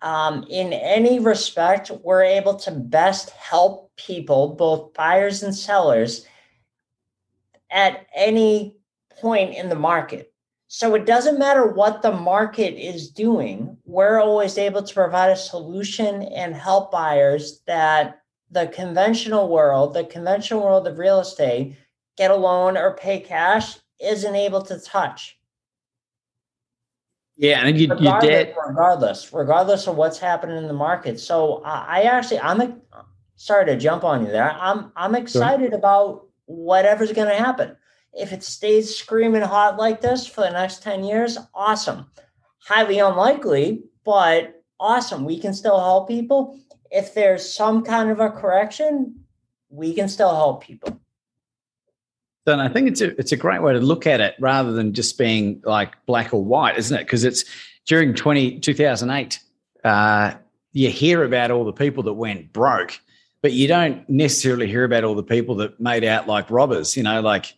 um, 0.00 0.46
in 0.48 0.72
any 0.72 1.18
respect, 1.18 1.90
we're 2.02 2.24
able 2.24 2.54
to 2.60 2.70
best 2.70 3.30
help 3.30 3.94
people, 3.96 4.54
both 4.54 4.94
buyers 4.94 5.42
and 5.42 5.54
sellers, 5.54 6.24
at 7.70 8.06
any 8.14 8.76
point 9.20 9.54
in 9.54 9.68
the 9.68 9.74
market. 9.74 10.33
So 10.76 10.96
it 10.96 11.06
doesn't 11.06 11.38
matter 11.38 11.68
what 11.68 12.02
the 12.02 12.10
market 12.10 12.74
is 12.74 13.08
doing, 13.08 13.76
we're 13.84 14.18
always 14.20 14.58
able 14.58 14.82
to 14.82 14.92
provide 14.92 15.30
a 15.30 15.36
solution 15.36 16.22
and 16.22 16.52
help 16.52 16.90
buyers 16.90 17.60
that 17.68 18.22
the 18.50 18.66
conventional 18.66 19.48
world, 19.48 19.94
the 19.94 20.02
conventional 20.02 20.64
world 20.64 20.88
of 20.88 20.98
real 20.98 21.20
estate, 21.20 21.76
get 22.16 22.32
a 22.32 22.34
loan 22.34 22.76
or 22.76 22.96
pay 22.96 23.20
cash, 23.20 23.76
isn't 24.00 24.34
able 24.34 24.62
to 24.62 24.80
touch. 24.80 25.38
Yeah, 27.36 27.64
and 27.64 27.78
you, 27.78 27.86
you 28.00 28.20
did 28.20 28.52
regardless, 28.66 29.32
regardless 29.32 29.86
of 29.86 29.94
what's 29.94 30.18
happening 30.18 30.56
in 30.56 30.66
the 30.66 30.74
market. 30.74 31.20
So 31.20 31.62
I 31.64 32.02
actually, 32.02 32.40
I'm 32.40 32.82
sorry 33.36 33.66
to 33.66 33.76
jump 33.76 34.02
on 34.02 34.26
you 34.26 34.32
there. 34.32 34.50
I'm 34.50 34.90
I'm 34.96 35.14
excited 35.14 35.70
sure. 35.70 35.78
about 35.78 36.26
whatever's 36.46 37.12
going 37.12 37.28
to 37.28 37.36
happen. 37.36 37.76
If 38.16 38.32
it 38.32 38.42
stays 38.42 38.94
screaming 38.94 39.42
hot 39.42 39.76
like 39.76 40.00
this 40.00 40.26
for 40.26 40.42
the 40.42 40.50
next 40.50 40.82
10 40.82 41.04
years, 41.04 41.38
awesome. 41.54 42.06
Highly 42.58 42.98
unlikely, 42.98 43.84
but 44.04 44.62
awesome. 44.78 45.24
We 45.24 45.38
can 45.38 45.52
still 45.52 45.78
help 45.78 46.08
people. 46.08 46.58
If 46.90 47.14
there's 47.14 47.52
some 47.52 47.82
kind 47.82 48.10
of 48.10 48.20
a 48.20 48.30
correction, 48.30 49.20
we 49.68 49.94
can 49.94 50.08
still 50.08 50.34
help 50.34 50.62
people. 50.62 51.00
Then 52.46 52.60
I 52.60 52.68
think 52.68 52.88
it's 52.88 53.00
a 53.00 53.18
it's 53.18 53.32
a 53.32 53.36
great 53.36 53.62
way 53.62 53.72
to 53.72 53.80
look 53.80 54.06
at 54.06 54.20
it 54.20 54.34
rather 54.38 54.72
than 54.72 54.92
just 54.92 55.16
being 55.16 55.62
like 55.64 55.94
black 56.04 56.34
or 56.34 56.44
white, 56.44 56.76
isn't 56.76 56.96
it? 56.96 57.04
Because 57.04 57.24
it's 57.24 57.44
during 57.86 58.14
20, 58.14 58.60
2008, 58.60 59.40
uh, 59.82 60.34
you 60.72 60.90
hear 60.90 61.24
about 61.24 61.50
all 61.50 61.64
the 61.64 61.72
people 61.72 62.02
that 62.02 62.12
went 62.12 62.52
broke 62.52 63.00
but 63.44 63.52
you 63.52 63.68
don't 63.68 64.08
necessarily 64.08 64.66
hear 64.66 64.84
about 64.84 65.04
all 65.04 65.14
the 65.14 65.22
people 65.22 65.54
that 65.56 65.78
made 65.78 66.02
out 66.02 66.26
like 66.26 66.50
robbers. 66.50 66.96
You 66.96 67.02
know, 67.02 67.20
like, 67.20 67.52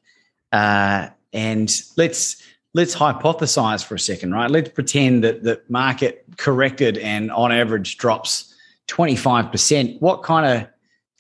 uh, 0.53 1.09
and 1.33 1.83
let's 1.97 2.43
let's 2.75 2.95
hypothesize 2.95 3.85
for 3.85 3.95
a 3.95 3.99
second, 3.99 4.33
right? 4.33 4.51
Let's 4.51 4.69
pretend 4.69 5.25
that 5.25 5.43
the 5.43 5.61
market 5.69 6.25
corrected 6.37 6.99
and 6.99 7.33
on 7.33 7.51
average 7.51 7.97
drops 7.97 8.55
25%. 8.89 10.01
What 10.01 10.23
kind 10.23 10.47
of 10.47 10.69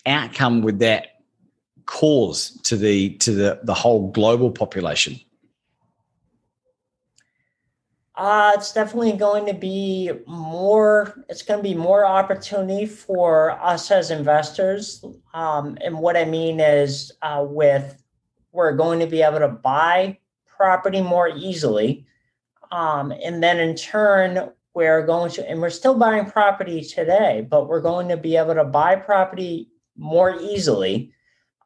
outcome 0.04 0.62
would 0.62 0.78
that 0.80 1.22
cause 1.86 2.50
to 2.64 2.76
the 2.76 3.10
to 3.18 3.32
the 3.32 3.60
the 3.62 3.74
whole 3.74 4.10
global 4.10 4.50
population? 4.50 5.20
Uh, 8.16 8.52
it's 8.54 8.72
definitely 8.72 9.12
going 9.12 9.44
to 9.44 9.52
be 9.52 10.10
more. 10.26 11.22
It's 11.28 11.42
going 11.42 11.58
to 11.58 11.62
be 11.62 11.74
more 11.74 12.06
opportunity 12.06 12.86
for 12.86 13.50
us 13.62 13.90
as 13.90 14.10
investors. 14.10 15.04
Um, 15.34 15.76
and 15.82 15.98
what 15.98 16.16
I 16.16 16.24
mean 16.24 16.58
is, 16.58 17.12
uh, 17.20 17.44
with 17.46 18.02
we're 18.56 18.72
going 18.72 18.98
to 19.00 19.06
be 19.06 19.22
able 19.22 19.38
to 19.38 19.48
buy 19.48 20.18
property 20.46 21.00
more 21.00 21.28
easily, 21.28 22.06
um, 22.72 23.12
and 23.12 23.42
then 23.42 23.60
in 23.60 23.76
turn, 23.76 24.50
we're 24.74 25.06
going 25.06 25.30
to, 25.32 25.48
and 25.48 25.60
we're 25.60 25.70
still 25.70 25.94
buying 25.94 26.26
property 26.26 26.82
today, 26.82 27.46
but 27.48 27.68
we're 27.68 27.80
going 27.80 28.08
to 28.08 28.16
be 28.16 28.36
able 28.36 28.54
to 28.54 28.64
buy 28.64 28.96
property 28.96 29.68
more 29.96 30.40
easily 30.40 31.12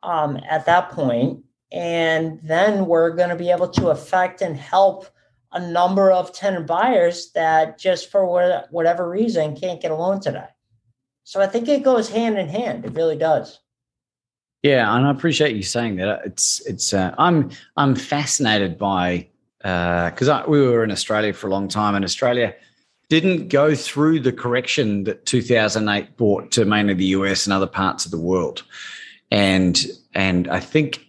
um, 0.03 0.39
at 0.49 0.67
that 0.67 0.91
point. 0.91 1.35
point, 1.35 1.45
and 1.73 2.41
then 2.43 2.87
we're 2.87 3.11
going 3.11 3.29
to 3.29 3.37
be 3.37 3.51
able 3.51 3.69
to 3.69 3.89
affect 3.89 4.43
and 4.43 4.57
help 4.57 5.07
a 5.53 5.61
number 5.61 6.11
of 6.11 6.33
tenant 6.33 6.67
buyers 6.67 7.33
that 7.33 7.79
just 7.79 8.11
for 8.11 8.67
whatever 8.71 9.09
reason 9.09 9.57
can't 9.57 9.81
get 9.81 9.91
a 9.91 9.95
loan 9.95 10.21
today. 10.21 10.47
So 11.25 11.41
I 11.41 11.47
think 11.47 11.69
it 11.69 11.83
goes 11.83 12.09
hand 12.09 12.39
in 12.39 12.49
hand. 12.49 12.85
It 12.85 12.95
really 12.95 13.17
does. 13.17 13.61
Yeah, 14.63 14.95
and 14.95 15.07
I 15.07 15.11
appreciate 15.11 15.57
you 15.57 15.63
saying 15.63 15.97
that. 15.97 16.21
It's 16.25 16.65
it's 16.67 16.93
uh, 16.93 17.15
I'm 17.17 17.51
I'm 17.77 17.95
fascinated 17.95 18.79
by 18.79 19.29
because 19.59 20.29
uh, 20.29 20.45
we 20.49 20.61
were 20.61 20.85
in 20.85 20.91
Australia 20.91 21.33
for 21.33 21.47
a 21.47 21.51
long 21.51 21.69
time, 21.69 21.95
and 21.95 22.05
Australia 22.05 22.55
didn't 23.09 23.49
go 23.49 23.75
through 23.75 24.21
the 24.21 24.33
correction 24.33 25.05
that 25.05 25.27
2008 25.27 26.17
brought 26.17 26.51
to 26.53 26.65
mainly 26.65 26.95
the 26.95 27.07
US 27.07 27.47
and 27.47 27.53
other 27.53 27.67
parts 27.67 28.05
of 28.05 28.11
the 28.11 28.21
world, 28.21 28.63
and 29.31 29.87
and 30.15 30.47
I 30.49 30.61
think 30.61 31.07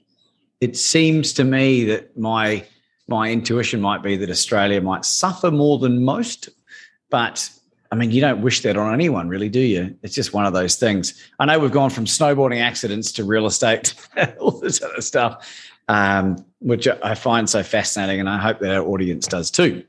it 0.62 0.78
seems 0.78 1.34
to 1.34 1.44
me 1.44 1.84
that 1.86 2.18
my 2.18 2.66
my 3.08 3.30
intuition 3.30 3.82
might 3.82 4.02
be 4.02 4.16
that 4.16 4.30
Australia 4.30 4.80
might 4.80 5.04
suffer 5.04 5.52
more 5.52 5.78
than 5.78 6.06
most, 6.06 6.48
but 7.10 7.50
I 7.92 7.96
mean, 7.96 8.12
you 8.12 8.22
don't 8.22 8.42
wish 8.42 8.62
that 8.62 8.78
on 8.78 8.94
anyone, 8.94 9.28
really, 9.28 9.50
do 9.50 9.60
you? 9.60 9.96
It's 10.02 10.16
just 10.16 10.34
one 10.34 10.46
of 10.46 10.54
those 10.54 10.76
things. 10.76 11.22
I 11.40 11.46
know 11.46 11.60
we've 11.60 11.72
gone 11.72 11.90
from 11.90 12.06
snowboarding 12.06 12.62
accidents 12.62 13.12
to 13.14 13.26
real 13.26 13.46
estate, 13.46 13.94
all 14.40 14.52
this 14.52 14.82
other 14.82 15.02
stuff, 15.02 15.46
um, 15.90 16.38
which 16.60 16.88
I 16.88 17.16
find 17.16 17.50
so 17.50 17.64
fascinating, 17.64 18.22
and 18.22 18.30
I 18.30 18.38
hope 18.38 18.60
that 18.60 18.74
our 18.74 18.84
audience 18.84 19.28
does 19.28 19.52
too. 19.52 19.84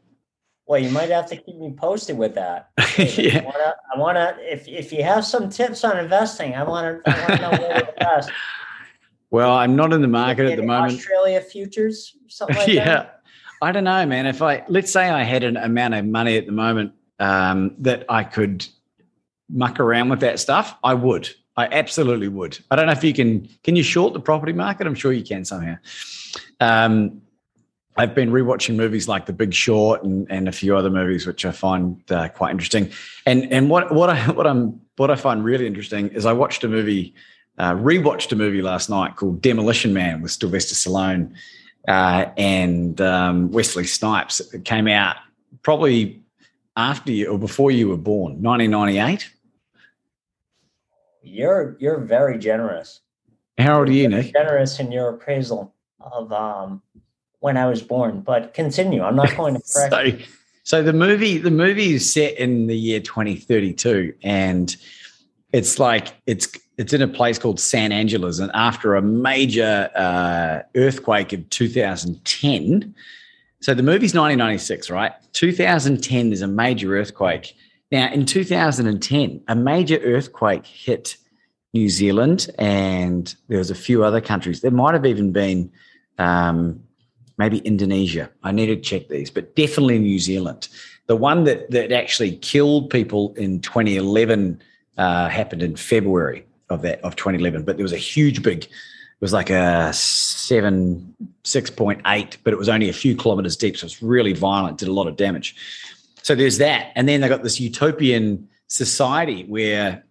Well, 0.66 0.80
you 0.80 0.90
might 0.90 1.10
have 1.10 1.28
to 1.28 1.36
keep 1.36 1.56
me 1.56 1.74
posted 1.76 2.18
with 2.18 2.34
that. 2.34 2.70
yeah. 2.98 3.48
I 3.94 3.98
want 3.98 4.16
to, 4.16 4.36
if, 4.40 4.66
if 4.66 4.92
you 4.92 5.04
have 5.04 5.24
some 5.24 5.48
tips 5.48 5.84
on 5.84 5.98
investing, 5.98 6.54
I 6.54 6.64
want 6.64 7.04
to, 7.04 7.36
know 7.36 7.50
where 7.50 7.80
to 7.80 7.94
invest. 7.98 8.30
Well, 9.30 9.50
I'm 9.50 9.74
not 9.74 9.94
in 9.94 10.02
the 10.02 10.08
market 10.08 10.44
at 10.44 10.58
the 10.58 10.62
moment. 10.62 10.92
Australia 10.92 11.40
futures, 11.40 12.18
something 12.28 12.54
like 12.54 12.68
yeah. 12.68 12.84
that. 12.84 13.22
I 13.62 13.72
don't 13.72 13.84
know, 13.84 14.04
man. 14.04 14.26
If 14.26 14.42
I 14.42 14.62
let's 14.68 14.92
say 14.92 15.08
I 15.08 15.22
had 15.22 15.42
an 15.42 15.56
amount 15.56 15.94
of 15.94 16.04
money 16.04 16.36
at 16.36 16.44
the 16.44 16.52
moment 16.52 16.92
um, 17.22 17.76
that 17.78 18.04
I 18.08 18.24
could 18.24 18.66
muck 19.48 19.78
around 19.78 20.08
with 20.08 20.20
that 20.20 20.40
stuff, 20.40 20.76
I 20.82 20.94
would. 20.94 21.30
I 21.56 21.66
absolutely 21.66 22.28
would. 22.28 22.58
I 22.70 22.76
don't 22.76 22.86
know 22.86 22.92
if 22.92 23.04
you 23.04 23.14
can. 23.14 23.48
Can 23.62 23.76
you 23.76 23.82
short 23.82 24.12
the 24.12 24.20
property 24.20 24.52
market? 24.52 24.86
I'm 24.86 24.94
sure 24.94 25.12
you 25.12 25.22
can 25.22 25.44
somehow. 25.44 25.76
Um, 26.60 27.22
I've 27.96 28.14
been 28.14 28.30
rewatching 28.30 28.74
movies 28.74 29.06
like 29.06 29.26
The 29.26 29.34
Big 29.34 29.52
Short 29.52 30.02
and, 30.02 30.26
and 30.30 30.48
a 30.48 30.52
few 30.52 30.76
other 30.76 30.88
movies 30.90 31.26
which 31.26 31.44
I 31.44 31.52
find 31.52 32.02
uh, 32.10 32.28
quite 32.28 32.50
interesting. 32.50 32.90
And 33.26 33.52
and 33.52 33.70
what 33.70 33.94
what 33.94 34.10
I 34.10 34.30
what 34.30 34.46
I'm 34.46 34.80
what 34.96 35.10
I 35.10 35.16
find 35.16 35.44
really 35.44 35.66
interesting 35.66 36.08
is 36.08 36.26
I 36.26 36.32
watched 36.32 36.64
a 36.64 36.68
movie 36.68 37.14
uh, 37.58 37.74
rewatched 37.74 38.32
a 38.32 38.36
movie 38.36 38.62
last 38.62 38.90
night 38.90 39.16
called 39.16 39.42
Demolition 39.42 39.92
Man 39.92 40.22
with 40.22 40.32
Sylvester 40.32 40.74
Stallone 40.74 41.34
uh, 41.86 42.26
and 42.36 43.00
um, 43.00 43.52
Wesley 43.52 43.84
Snipes. 43.84 44.40
It 44.40 44.64
came 44.64 44.88
out 44.88 45.16
probably 45.62 46.21
after 46.76 47.12
you 47.12 47.28
or 47.28 47.38
before 47.38 47.70
you 47.70 47.88
were 47.88 47.96
born, 47.96 48.42
1998. 48.42 49.30
You're 51.22 51.76
you're 51.78 51.98
very 51.98 52.38
generous. 52.38 53.00
How 53.58 53.80
old 53.80 53.88
are 53.88 53.92
you, 53.92 54.08
Nick? 54.08 54.32
Generous 54.32 54.80
in 54.80 54.90
your 54.90 55.10
appraisal 55.10 55.72
of 56.00 56.32
um, 56.32 56.82
when 57.40 57.56
I 57.56 57.66
was 57.66 57.82
born. 57.82 58.20
But 58.20 58.54
continue. 58.54 59.02
I'm 59.02 59.16
not 59.16 59.36
going 59.36 59.54
to 59.54 59.62
correct. 59.74 59.92
so, 59.92 60.26
so 60.64 60.82
the 60.82 60.92
movie 60.92 61.38
the 61.38 61.50
movie 61.50 61.94
is 61.94 62.12
set 62.12 62.36
in 62.38 62.66
the 62.66 62.76
year 62.76 63.00
2032, 63.00 64.14
and 64.22 64.74
it's 65.52 65.78
like 65.78 66.14
it's 66.26 66.48
it's 66.78 66.92
in 66.92 67.02
a 67.02 67.08
place 67.08 67.38
called 67.38 67.60
San 67.60 67.92
Angeles, 67.92 68.38
and 68.40 68.50
after 68.54 68.96
a 68.96 69.02
major 69.02 69.90
uh, 69.94 70.60
earthquake 70.74 71.32
of 71.32 71.48
2010. 71.50 72.94
So 73.62 73.74
the 73.74 73.82
movie's 73.82 74.12
1996, 74.12 74.90
right? 74.90 75.12
2010 75.34 76.30
there's 76.30 76.42
a 76.42 76.48
major 76.48 76.96
earthquake. 76.98 77.54
Now 77.92 78.12
in 78.12 78.26
2010, 78.26 79.40
a 79.46 79.54
major 79.54 79.98
earthquake 79.98 80.66
hit 80.66 81.16
New 81.72 81.88
Zealand, 81.88 82.50
and 82.58 83.34
there 83.48 83.58
was 83.58 83.70
a 83.70 83.74
few 83.76 84.02
other 84.02 84.20
countries. 84.20 84.62
There 84.62 84.72
might 84.72 84.94
have 84.94 85.06
even 85.06 85.32
been 85.32 85.70
um, 86.18 86.82
maybe 87.38 87.58
Indonesia. 87.58 88.30
I 88.42 88.50
need 88.50 88.66
to 88.66 88.76
check 88.76 89.08
these, 89.08 89.30
but 89.30 89.54
definitely 89.54 90.00
New 90.00 90.18
Zealand. 90.18 90.68
The 91.06 91.16
one 91.16 91.44
that 91.44 91.70
that 91.70 91.92
actually 91.92 92.36
killed 92.38 92.90
people 92.90 93.32
in 93.34 93.60
2011 93.60 94.60
uh, 94.98 95.28
happened 95.28 95.62
in 95.62 95.76
February 95.76 96.44
of 96.68 96.82
that 96.82 97.00
of 97.02 97.14
2011. 97.14 97.62
But 97.64 97.76
there 97.76 97.84
was 97.84 97.92
a 97.92 97.96
huge 97.96 98.42
big, 98.42 98.66
was 99.22 99.32
like 99.32 99.50
a 99.50 99.92
seven, 99.92 101.14
6.8, 101.44 102.36
but 102.42 102.52
it 102.52 102.56
was 102.56 102.68
only 102.68 102.88
a 102.88 102.92
few 102.92 103.14
kilometers 103.14 103.56
deep. 103.56 103.76
So 103.76 103.86
it's 103.86 104.02
really 104.02 104.32
violent, 104.32 104.78
did 104.78 104.88
a 104.88 104.92
lot 104.92 105.06
of 105.06 105.16
damage. 105.16 105.54
So 106.22 106.34
there's 106.34 106.58
that. 106.58 106.90
And 106.96 107.08
then 107.08 107.20
they 107.20 107.28
got 107.28 107.44
this 107.44 107.60
utopian 107.60 108.48
society 108.66 109.44
where 109.44 110.04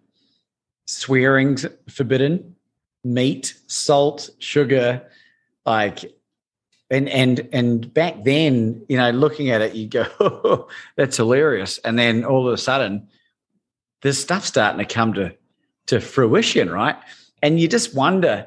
swearing's 0.86 1.66
forbidden, 1.90 2.56
meat, 3.04 3.54
salt, 3.66 4.30
sugar, 4.38 5.06
like 5.66 6.04
and 6.90 7.08
and 7.08 7.48
and 7.52 7.92
back 7.92 8.24
then, 8.24 8.84
you 8.88 8.96
know, 8.96 9.10
looking 9.10 9.50
at 9.50 9.60
it, 9.60 9.74
you 9.74 9.88
go, 9.88 10.06
oh, 10.20 10.68
"That's 10.96 11.16
hilarious," 11.16 11.78
and 11.78 11.98
then 11.98 12.24
all 12.24 12.46
of 12.46 12.52
a 12.52 12.58
sudden, 12.58 13.08
there's 14.02 14.18
stuff 14.18 14.44
starting 14.44 14.78
to 14.78 14.94
come 14.94 15.14
to 15.14 15.34
to 15.86 16.00
fruition, 16.00 16.70
right? 16.70 16.96
And 17.42 17.58
you 17.58 17.68
just 17.68 17.94
wonder 17.94 18.46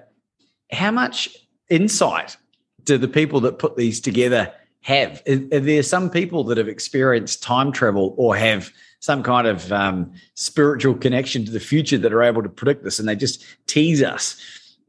how 0.71 0.91
much 0.91 1.35
insight 1.69 2.37
do 2.83 2.97
the 2.97 3.07
people 3.07 3.39
that 3.41 3.59
put 3.59 3.75
these 3.75 3.99
together 3.99 4.53
have? 4.81 5.21
Are, 5.27 5.59
there 5.59 5.83
some 5.83 6.09
people 6.09 6.43
that 6.45 6.57
have 6.57 6.67
experienced 6.67 7.43
time 7.43 7.71
travel 7.71 8.13
or 8.17 8.35
have 8.35 8.71
some 8.99 9.23
kind 9.23 9.47
of 9.47 9.71
um, 9.71 10.13
spiritual 10.35 10.95
connection 10.95 11.45
to 11.45 11.51
the 11.51 11.59
future 11.59 11.97
that 11.97 12.13
are 12.13 12.23
able 12.23 12.43
to 12.43 12.49
predict 12.49 12.83
this 12.83 12.99
and 12.99 13.07
they 13.07 13.15
just 13.15 13.43
tease 13.67 14.01
us? 14.01 14.39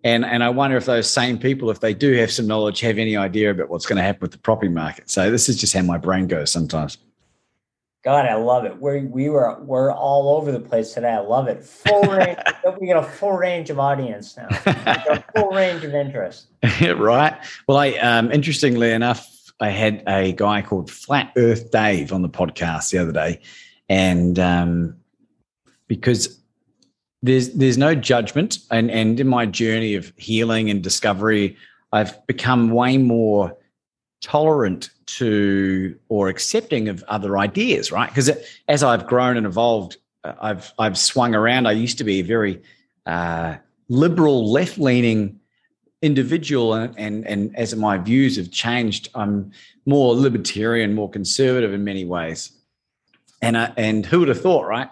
And, 0.04 0.24
and 0.24 0.44
I 0.44 0.50
wonder 0.50 0.76
if 0.76 0.84
those 0.84 1.10
same 1.10 1.38
people, 1.38 1.70
if 1.70 1.80
they 1.80 1.92
do 1.94 2.12
have 2.14 2.30
some 2.30 2.46
knowledge, 2.46 2.80
have 2.80 2.98
any 2.98 3.16
idea 3.16 3.50
about 3.50 3.70
what's 3.70 3.86
going 3.86 3.96
to 3.96 4.02
happen 4.02 4.20
with 4.20 4.30
the 4.30 4.38
property 4.38 4.68
market. 4.68 5.10
So 5.10 5.30
this 5.30 5.48
is 5.48 5.56
just 5.56 5.74
how 5.74 5.82
my 5.82 5.98
brain 5.98 6.28
goes 6.28 6.50
sometimes. 6.50 6.98
God, 8.06 8.24
I 8.24 8.36
love 8.36 8.64
it. 8.64 8.80
We 8.80 9.00
we 9.00 9.28
were 9.30 9.58
we're 9.62 9.90
all 9.92 10.36
over 10.36 10.52
the 10.52 10.60
place 10.60 10.94
today. 10.94 11.10
I 11.10 11.18
love 11.18 11.48
it. 11.48 11.64
Full 11.64 12.02
range. 12.16 12.38
we 12.80 12.86
got 12.86 13.02
a 13.02 13.08
full 13.08 13.32
range 13.32 13.68
of 13.68 13.80
audience 13.80 14.36
now. 14.36 14.46
a 14.64 15.24
full 15.36 15.50
range 15.50 15.82
of 15.82 15.92
interest. 15.92 16.46
right. 16.80 17.36
Well, 17.66 17.78
I 17.78 17.94
um, 17.94 18.30
interestingly 18.30 18.92
enough, 18.92 19.28
I 19.58 19.70
had 19.70 20.04
a 20.06 20.30
guy 20.30 20.62
called 20.62 20.88
Flat 20.88 21.32
Earth 21.36 21.72
Dave 21.72 22.12
on 22.12 22.22
the 22.22 22.28
podcast 22.28 22.90
the 22.90 22.98
other 22.98 23.10
day, 23.10 23.40
and 23.88 24.38
um, 24.38 24.96
because 25.88 26.40
there's 27.22 27.54
there's 27.54 27.76
no 27.76 27.96
judgment, 27.96 28.58
and 28.70 28.88
and 28.88 29.18
in 29.18 29.26
my 29.26 29.46
journey 29.46 29.96
of 29.96 30.12
healing 30.16 30.70
and 30.70 30.80
discovery, 30.80 31.56
I've 31.90 32.24
become 32.28 32.70
way 32.70 32.98
more 32.98 33.56
tolerant 34.22 34.90
to 35.06 35.96
or 36.08 36.28
accepting 36.28 36.88
of 36.88 37.02
other 37.08 37.38
ideas, 37.38 37.92
right? 37.92 38.08
Because 38.08 38.30
as 38.68 38.82
I've 38.82 39.06
grown 39.06 39.36
and 39.36 39.46
evolved, 39.46 39.96
uh, 40.24 40.34
I've 40.40 40.72
I've 40.78 40.98
swung 40.98 41.34
around. 41.34 41.66
I 41.66 41.72
used 41.72 41.98
to 41.98 42.04
be 42.04 42.20
a 42.20 42.22
very 42.22 42.62
uh, 43.06 43.56
liberal, 43.88 44.50
left 44.50 44.78
leaning 44.78 45.40
individual, 46.02 46.74
and, 46.74 46.94
and 46.98 47.26
and 47.26 47.56
as 47.56 47.74
my 47.76 47.98
views 47.98 48.36
have 48.36 48.50
changed, 48.50 49.08
I'm 49.14 49.52
more 49.86 50.14
libertarian, 50.14 50.94
more 50.94 51.10
conservative 51.10 51.72
in 51.72 51.84
many 51.84 52.04
ways. 52.04 52.50
And 53.42 53.56
uh, 53.56 53.72
and 53.76 54.04
who 54.04 54.20
would 54.20 54.28
have 54.28 54.40
thought, 54.40 54.66
right? 54.66 54.90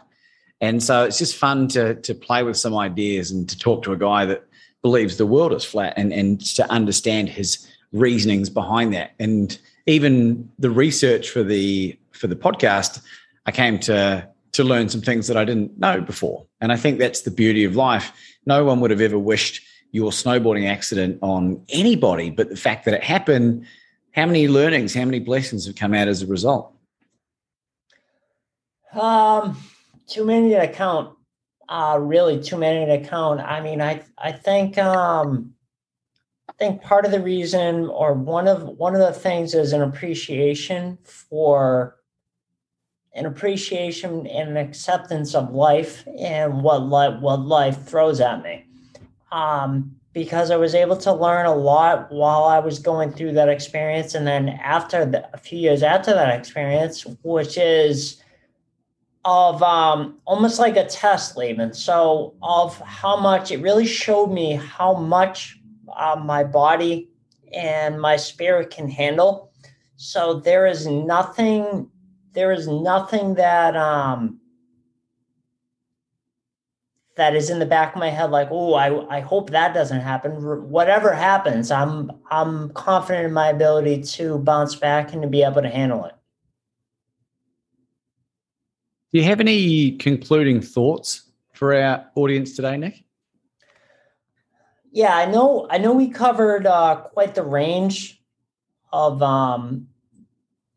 And 0.61 0.83
so 0.83 1.05
it's 1.05 1.19
just 1.19 1.37
fun 1.37 1.69
to 1.69 1.95
to 1.97 2.15
play 2.15 2.43
with 2.43 2.57
some 2.57 2.77
ideas 2.77 3.31
and 3.31 3.49
to 3.49 3.59
talk 3.59 3.83
to 3.85 3.93
a 3.93 3.97
guy 3.97 4.25
that 4.27 4.45
believes 4.83 5.17
the 5.17 5.27
world 5.27 5.53
is 5.53 5.65
flat 5.65 5.95
and 5.97 6.13
and 6.13 6.41
to 6.55 6.71
understand 6.71 7.29
his 7.29 7.69
reasonings 7.93 8.51
behind 8.51 8.93
that. 8.95 9.13
And 9.19 9.59
even 9.87 10.51
the 10.59 10.71
research 10.71 11.31
for 11.31 11.43
the 11.43 11.99
for 12.13 12.27
the 12.27 12.37
podcast, 12.37 13.03
I 13.47 13.53
came 13.53 13.79
to 13.81 14.29
to 14.53 14.65
learn 14.65 14.89
some 14.89 15.01
things 15.01 15.27
that 15.27 15.37
I 15.37 15.45
didn't 15.45 15.79
know 15.79 16.01
before. 16.01 16.47
And 16.61 16.73
I 16.73 16.77
think 16.77 16.99
that's 16.99 17.23
the 17.23 17.31
beauty 17.31 17.65
of 17.65 17.75
life. 17.75 18.13
No 18.47 18.65
one 18.65 18.81
would 18.81 18.93
have 18.93 19.01
ever 19.01 19.19
wished 19.19 19.61
your 19.91 20.11
snowboarding 20.11 20.69
accident 20.69 21.19
on 21.23 21.65
anybody, 21.69 22.31
but 22.31 22.49
the 22.51 22.57
fact 22.57 22.85
that 22.85 22.95
it 22.95 23.03
happened, 23.03 23.67
how 24.13 24.27
many 24.27 24.49
learnings, 24.49 24.95
how 24.95 25.05
many 25.05 25.19
blessings 25.19 25.67
have 25.67 25.75
come 25.75 25.93
out 25.93 26.09
as 26.09 26.23
a 26.23 26.27
result? 26.27 26.73
Um, 28.93 29.57
too 30.07 30.25
many 30.25 30.51
to 30.51 30.69
count. 30.69 31.17
Uh, 31.69 31.99
really 32.01 32.41
too 32.43 32.57
many 32.57 32.87
to 32.87 33.09
count. 33.09 33.41
I 33.41 33.61
mean, 33.61 33.81
I 33.81 34.03
I 34.19 34.33
think 34.33 34.79
um, 34.79 35.54
I 36.61 36.65
think 36.65 36.83
part 36.83 37.05
of 37.05 37.11
the 37.11 37.21
reason, 37.21 37.89
or 37.89 38.15
one 38.15 38.47
of 38.47 38.63
one 38.63 38.95
of 38.95 39.01
the 39.01 39.13
things, 39.13 39.55
is 39.55 39.73
an 39.73 39.83
appreciation 39.83 40.99
for 41.03 41.97
an 43.13 43.27
appreciation 43.27 44.27
and 44.27 44.51
an 44.51 44.57
acceptance 44.57 45.35
of 45.35 45.53
life 45.53 46.07
and 46.19 46.63
what 46.63 46.83
life 46.83 47.21
what 47.21 47.41
life 47.41 47.85
throws 47.85 48.21
at 48.21 48.43
me. 48.43 48.67
Um, 49.33 49.97
because 50.13 50.53
I 50.53 50.57
was 50.57 50.77
able 50.77 50.97
to 50.99 51.13
learn 51.13 51.47
a 51.47 51.55
lot 51.55 52.13
while 52.13 52.45
I 52.45 52.61
was 52.61 52.79
going 52.79 53.11
through 53.11 53.33
that 53.33 53.49
experience, 53.49 54.15
and 54.15 54.25
then 54.25 54.49
after 54.49 55.05
the, 55.05 55.29
a 55.35 55.37
few 55.37 55.59
years 55.59 55.83
after 55.83 56.15
that 56.15 56.39
experience, 56.39 57.05
which 57.25 57.59
is 57.59 58.23
of 59.25 59.61
um, 59.61 60.19
almost 60.25 60.61
like 60.61 60.77
a 60.77 60.87
test, 60.87 61.37
Laban. 61.37 61.75
So 61.75 62.35
of 62.43 62.79
how 62.81 63.19
much 63.19 63.51
it 63.51 63.61
really 63.61 63.87
showed 63.87 64.29
me 64.29 64.55
how 64.55 64.95
much 64.95 65.59
uh, 65.97 66.21
my 66.23 66.45
body 66.45 67.11
and 67.53 68.01
my 68.01 68.17
spirit 68.17 68.71
can 68.71 68.89
handle. 68.89 69.53
So 69.97 70.41
there 70.41 70.67
is 70.67 70.87
nothing, 70.87 71.89
there 72.33 72.53
is 72.53 72.67
nothing 72.67 73.35
that 73.35 73.77
um, 73.77 74.41
that 77.17 77.37
is 77.37 77.51
in 77.51 77.59
the 77.59 77.67
back 77.67 77.95
of 77.95 78.01
my 78.01 78.11
head 78.11 78.31
like 78.31 78.49
oh 78.51 78.75
I, 78.75 79.19
I 79.19 79.21
hope 79.21 79.51
that 79.51 79.73
doesn't 79.73 80.01
happen. 80.01 80.33
Whatever 80.69 81.13
happens 81.13 81.71
i'm 81.71 82.11
i'm 82.31 82.71
confident 82.71 83.27
in 83.27 83.33
my 83.33 83.49
ability 83.49 84.03
to 84.03 84.39
bounce 84.39 84.75
back 84.75 85.13
and 85.13 85.23
to 85.23 85.29
be 85.29 85.43
able 85.43 85.63
to 85.63 85.69
handle 85.69 86.05
it. 86.05 86.15
Do 89.13 89.21
you 89.21 89.25
have 89.25 89.41
any 89.41 89.93
concluding 89.93 90.61
thoughts 90.61 91.31
for 91.53 91.73
our 91.75 92.05
audience 92.17 92.57
today 92.57 92.77
nick 92.77 93.04
yeah 94.95 95.17
i 95.17 95.27
know 95.27 95.67
i 95.71 95.77
know 95.77 95.93
we 95.93 96.09
covered 96.09 96.67
uh, 96.67 96.95
quite 96.95 97.35
the 97.35 97.43
range 97.43 98.23
of 98.93 99.23
um 99.23 99.89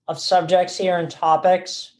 of 0.08 0.20
subjects 0.20 0.76
here 0.76 0.98
and 0.98 1.10
topics 1.12 1.94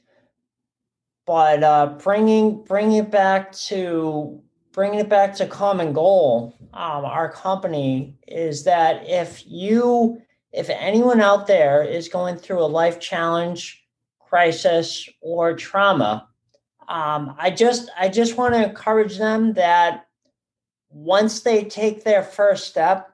but 1.26 1.62
uh, 1.64 1.86
bringing 2.04 2.64
bringing 2.64 2.98
it 2.98 3.12
back 3.12 3.52
to 3.52 4.42
bringing 4.72 5.00
it 5.00 5.10
back 5.10 5.36
to 5.36 5.46
common 5.46 5.94
goal 5.94 6.56
um, 6.74 7.06
our 7.06 7.32
company 7.32 8.18
is 8.28 8.64
that 8.64 9.08
if 9.08 9.44
you 9.46 10.20
if 10.52 10.70
anyone 10.72 11.22
out 11.22 11.46
there 11.46 11.84
is 11.84 12.10
going 12.10 12.36
through 12.36 12.64
a 12.64 12.66
life 12.66 13.00
challenge 13.00 13.86
crisis 14.20 15.08
or 15.22 15.56
trauma 15.56 16.28
um, 16.88 17.36
i 17.38 17.52
just 17.52 17.92
i 17.96 18.10
just 18.10 18.38
want 18.38 18.56
to 18.56 18.70
encourage 18.70 19.20
them 19.20 19.54
that 19.54 20.07
once 20.90 21.42
they 21.42 21.64
take 21.64 22.04
their 22.04 22.24
first 22.24 22.68
step 22.68 23.14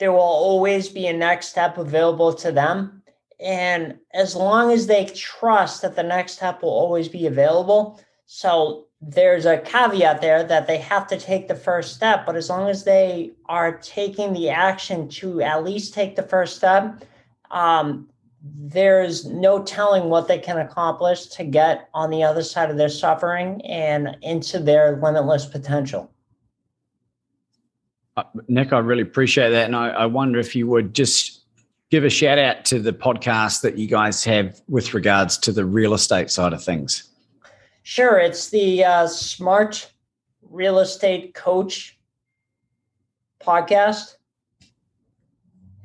there 0.00 0.10
will 0.10 0.18
always 0.18 0.88
be 0.88 1.06
a 1.06 1.12
next 1.12 1.48
step 1.48 1.78
available 1.78 2.34
to 2.34 2.50
them 2.50 3.02
and 3.40 3.98
as 4.12 4.34
long 4.34 4.72
as 4.72 4.86
they 4.86 5.06
trust 5.06 5.82
that 5.82 5.96
the 5.96 6.02
next 6.02 6.32
step 6.32 6.62
will 6.62 6.70
always 6.70 7.08
be 7.08 7.26
available, 7.26 8.00
so 8.26 8.86
there's 9.00 9.44
a 9.44 9.58
caveat 9.58 10.20
there 10.20 10.42
that 10.44 10.66
they 10.66 10.78
have 10.78 11.06
to 11.08 11.18
take 11.18 11.48
the 11.48 11.54
first 11.54 11.94
step, 11.94 12.24
but 12.24 12.36
as 12.36 12.48
long 12.48 12.70
as 12.70 12.84
they 12.84 13.32
are 13.46 13.76
taking 13.78 14.32
the 14.32 14.48
action 14.48 15.08
to 15.08 15.42
at 15.42 15.62
least 15.62 15.92
take 15.92 16.16
the 16.16 16.22
first 16.22 16.56
step, 16.56 17.04
um, 17.50 18.08
there's 18.42 19.26
no 19.26 19.62
telling 19.62 20.04
what 20.04 20.28
they 20.28 20.38
can 20.38 20.58
accomplish 20.58 21.26
to 21.26 21.44
get 21.44 21.88
on 21.92 22.10
the 22.10 22.22
other 22.22 22.42
side 22.42 22.70
of 22.70 22.76
their 22.76 22.88
suffering 22.88 23.60
and 23.66 24.16
into 24.22 24.58
their 24.58 24.96
limitless 24.96 25.44
potential. 25.44 26.10
Uh, 28.16 28.22
Nick, 28.48 28.72
I 28.72 28.78
really 28.78 29.02
appreciate 29.02 29.50
that. 29.50 29.66
And 29.66 29.74
I, 29.74 29.88
I 29.88 30.06
wonder 30.06 30.38
if 30.38 30.54
you 30.54 30.66
would 30.68 30.94
just 30.94 31.42
give 31.90 32.04
a 32.04 32.10
shout 32.10 32.38
out 32.38 32.64
to 32.66 32.78
the 32.78 32.92
podcast 32.92 33.62
that 33.62 33.76
you 33.76 33.86
guys 33.86 34.24
have 34.24 34.60
with 34.68 34.94
regards 34.94 35.36
to 35.38 35.52
the 35.52 35.64
real 35.64 35.94
estate 35.94 36.30
side 36.30 36.52
of 36.52 36.62
things. 36.62 37.10
Sure. 37.82 38.18
It's 38.18 38.50
the 38.50 38.84
uh, 38.84 39.06
Smart 39.06 39.90
Real 40.48 40.78
Estate 40.78 41.34
Coach 41.34 41.98
podcast. 43.42 44.16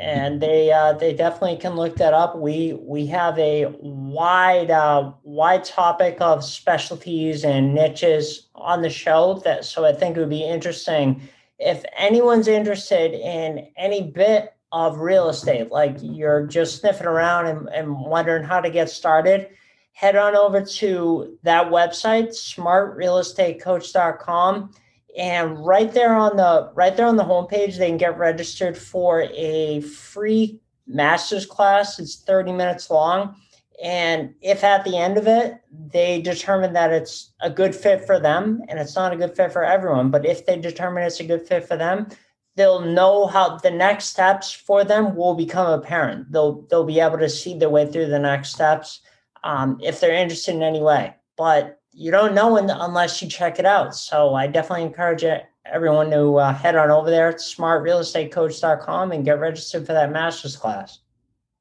And 0.01 0.39
they 0.39 0.71
uh, 0.71 0.93
they 0.93 1.13
definitely 1.13 1.57
can 1.57 1.75
look 1.75 1.97
that 1.97 2.13
up. 2.13 2.37
We 2.37 2.71
we 2.81 3.05
have 3.07 3.37
a 3.37 3.65
wide 3.81 4.71
uh, 4.71 5.11
wide 5.23 5.65
topic 5.65 6.21
of 6.21 6.41
specialties 6.45 7.43
and 7.43 7.73
niches 7.75 8.47
on 8.55 8.81
the 8.81 8.89
show 8.89 9.41
that 9.43 9.65
so 9.65 9.83
I 9.83 9.91
think 9.91 10.15
it 10.15 10.21
would 10.21 10.29
be 10.29 10.45
interesting 10.45 11.21
if 11.59 11.83
anyone's 11.97 12.47
interested 12.47 13.13
in 13.13 13.67
any 13.77 14.11
bit 14.11 14.53
of 14.71 14.99
real 14.99 15.29
estate, 15.29 15.71
like 15.71 15.97
you're 16.01 16.45
just 16.47 16.79
sniffing 16.79 17.07
around 17.07 17.47
and, 17.47 17.67
and 17.69 17.99
wondering 17.99 18.43
how 18.43 18.61
to 18.61 18.69
get 18.69 18.87
started, 18.89 19.49
head 19.91 20.15
on 20.15 20.35
over 20.35 20.63
to 20.63 21.37
that 21.43 21.69
website, 21.69 22.29
smartrealestatecoach.com. 22.29 24.71
And 25.17 25.65
right 25.65 25.91
there 25.91 26.13
on 26.13 26.37
the 26.37 26.71
right 26.75 26.95
there 26.95 27.07
on 27.07 27.15
the 27.17 27.23
homepage, 27.23 27.77
they 27.77 27.89
can 27.89 27.97
get 27.97 28.15
registered 28.17 28.77
for 28.77 29.23
a 29.23 29.81
free 29.81 30.61
master's 30.87 31.45
class. 31.45 31.99
It's 31.99 32.15
30 32.17 32.53
minutes 32.53 32.89
long. 32.89 33.35
And 33.81 34.33
if 34.41 34.63
at 34.63 34.83
the 34.83 34.97
end 34.97 35.17
of 35.17 35.27
it, 35.27 35.61
they 35.71 36.21
determine 36.21 36.73
that 36.73 36.91
it's 36.91 37.31
a 37.39 37.49
good 37.49 37.73
fit 37.73 38.05
for 38.05 38.19
them 38.19 38.61
and 38.67 38.77
it's 38.77 38.95
not 38.95 39.13
a 39.13 39.17
good 39.17 39.35
fit 39.35 39.53
for 39.53 39.63
everyone, 39.63 40.11
but 40.11 40.25
if 40.25 40.45
they 40.45 40.59
determine 40.59 41.03
it's 41.03 41.21
a 41.21 41.23
good 41.23 41.47
fit 41.47 41.65
for 41.65 41.77
them, 41.77 42.07
they'll 42.55 42.81
know 42.81 43.25
how 43.25 43.57
the 43.57 43.71
next 43.71 44.07
steps 44.07 44.51
for 44.51 44.83
them 44.83 45.15
will 45.15 45.33
become 45.33 45.67
apparent. 45.67 46.29
They'll 46.29 46.63
they'll 46.63 46.83
be 46.83 46.99
able 46.99 47.19
to 47.19 47.29
see 47.29 47.57
their 47.57 47.69
way 47.69 47.89
through 47.89 48.07
the 48.07 48.19
next 48.19 48.53
steps 48.53 48.99
um, 49.45 49.79
if 49.81 50.01
they're 50.01 50.13
interested 50.13 50.55
in 50.55 50.63
any 50.63 50.81
way. 50.81 51.15
But 51.37 51.79
you 51.93 52.11
don't 52.11 52.35
know 52.35 52.57
unless 52.57 53.21
you 53.21 53.29
check 53.29 53.59
it 53.59 53.65
out. 53.65 53.95
So 53.95 54.35
I 54.35 54.47
definitely 54.47 54.85
encourage 54.85 55.23
everyone 55.65 56.11
to 56.11 56.35
uh, 56.35 56.53
head 56.53 56.75
on 56.75 56.91
over 56.91 57.09
there 57.09 57.29
at 57.29 57.37
smartrealestatecoach.com 57.37 59.11
and 59.13 59.25
get 59.25 59.39
registered 59.39 59.85
for 59.85 59.93
that 59.93 60.11
master's 60.11 60.57
class. 60.57 60.99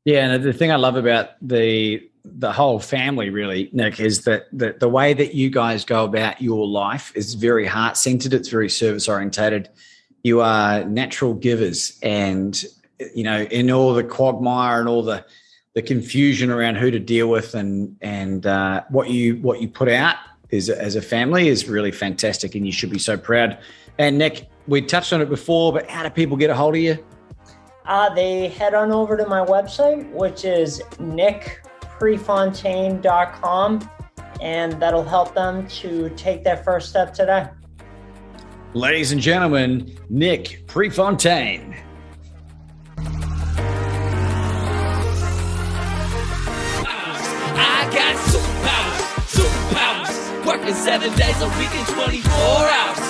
Yeah, 0.04 0.26
and 0.26 0.42
the 0.42 0.52
thing 0.52 0.72
I 0.72 0.76
love 0.76 0.96
about 0.96 1.30
the 1.46 2.07
the 2.24 2.52
whole 2.52 2.78
family 2.78 3.30
really, 3.30 3.70
Nick, 3.72 4.00
is 4.00 4.24
that 4.24 4.46
the, 4.52 4.76
the 4.78 4.88
way 4.88 5.14
that 5.14 5.34
you 5.34 5.50
guys 5.50 5.84
go 5.84 6.04
about 6.04 6.40
your 6.42 6.66
life 6.66 7.12
is 7.14 7.34
very 7.34 7.66
heart 7.66 7.96
centered. 7.96 8.34
It's 8.34 8.48
very 8.48 8.68
service 8.68 9.08
orientated 9.08 9.68
you 10.22 10.40
are 10.40 10.84
natural 10.84 11.34
givers 11.34 11.98
and 12.02 12.64
you 13.14 13.24
know 13.24 13.42
in 13.42 13.70
all 13.70 13.94
the 13.94 14.04
quagmire 14.04 14.80
and 14.80 14.88
all 14.88 15.02
the 15.02 15.24
the 15.74 15.82
confusion 15.82 16.50
around 16.50 16.76
who 16.76 16.90
to 16.90 16.98
deal 16.98 17.28
with 17.28 17.54
and 17.54 17.96
and 18.00 18.46
uh, 18.46 18.82
what 18.88 19.10
you 19.10 19.36
what 19.36 19.60
you 19.60 19.68
put 19.68 19.88
out 19.88 20.16
is 20.50 20.68
as 20.68 20.96
a 20.96 21.02
family 21.02 21.48
is 21.48 21.68
really 21.68 21.92
fantastic 21.92 22.54
and 22.54 22.66
you 22.66 22.72
should 22.72 22.90
be 22.90 22.98
so 22.98 23.16
proud 23.16 23.58
and 23.98 24.18
nick 24.18 24.48
we 24.66 24.80
touched 24.80 25.12
on 25.12 25.20
it 25.20 25.28
before 25.28 25.72
but 25.72 25.88
how 25.88 26.02
do 26.02 26.10
people 26.10 26.36
get 26.36 26.50
a 26.50 26.54
hold 26.54 26.74
of 26.74 26.80
you 26.80 26.98
uh, 27.86 28.12
they 28.14 28.48
head 28.48 28.74
on 28.74 28.92
over 28.92 29.16
to 29.16 29.26
my 29.26 29.44
website 29.44 30.10
which 30.12 30.44
is 30.44 30.82
nickprefontaine.com 31.98 33.90
and 34.40 34.72
that'll 34.74 35.04
help 35.04 35.34
them 35.34 35.66
to 35.68 36.08
take 36.10 36.44
their 36.44 36.58
first 36.58 36.88
step 36.88 37.12
today 37.12 37.48
Ladies 38.74 39.12
and 39.12 39.20
gentlemen, 39.20 39.96
Nick 40.10 40.66
Prefontaine. 40.66 41.74
I 47.56 47.88
got 47.90 48.14
superpowers, 48.28 49.00
superpowers. 49.24 50.46
Working 50.46 50.74
seven 50.74 51.10
days 51.16 51.40
a 51.40 51.48
week 51.58 51.74
in 51.74 51.86
24 51.86 52.30
hours. 52.30 53.00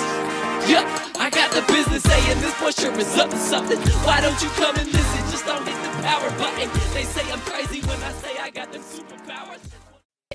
Yep, 0.69 0.85
I 1.19 1.29
got 1.29 1.51
the 1.51 1.61
business 1.71 2.03
saying 2.03 2.39
this 2.39 2.57
boy 2.57 2.71
sure 2.71 2.97
is 2.97 3.17
up 3.17 3.29
to 3.29 3.37
something. 3.37 3.77
Why 4.05 4.21
don't 4.21 4.41
you 4.41 4.47
come 4.51 4.77
and 4.77 4.87
listen? 4.87 5.19
Just 5.29 5.45
don't 5.45 5.67
hit 5.67 5.75
the 5.75 5.78
power 6.09 6.29
button. 6.39 6.69
They 6.93 7.03
say 7.03 7.31
I'm 7.31 7.39
crazy 7.41 7.81
when 7.81 8.01
I 8.01 8.11
say 8.13 8.39
I 8.39 8.49
got 8.49 8.71
them 8.71 8.81
superpowers. 8.81 9.59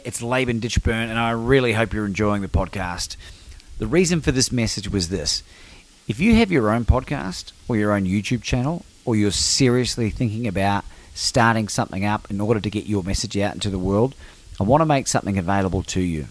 it's 0.05 0.23
Laban 0.23 0.61
Ditchburn, 0.61 1.11
and 1.11 1.19
I 1.19 1.33
really 1.33 1.73
hope 1.73 1.93
you're 1.93 2.07
enjoying 2.07 2.43
the 2.43 2.49
podcast. 2.49 3.17
The 3.79 3.89
reason 3.89 4.21
for 4.21 4.31
this 4.31 4.53
message 4.53 4.89
was 4.89 5.09
this 5.09 5.43
if 6.07 6.21
you 6.21 6.37
have 6.37 6.53
your 6.53 6.71
own 6.71 6.85
podcast 6.85 7.51
or 7.67 7.77
your 7.77 7.91
own 7.93 8.05
YouTube 8.05 8.43
channel, 8.43 8.85
or 9.05 9.17
you're 9.17 9.33
seriously 9.33 10.11
thinking 10.11 10.47
about 10.47 10.85
starting 11.13 11.67
something 11.67 12.05
up 12.05 12.31
in 12.31 12.41
order 12.41 12.61
to 12.61 12.71
get 12.71 12.87
your 12.87 13.03
message 13.03 13.37
out 13.37 13.55
into 13.55 13.71
the 13.71 13.79
world, 13.79 14.15
I 14.61 14.63
want 14.63 14.83
to 14.83 14.87
make 14.87 15.09
something 15.09 15.39
available 15.39 15.83
to 15.83 16.01
you. 16.01 16.29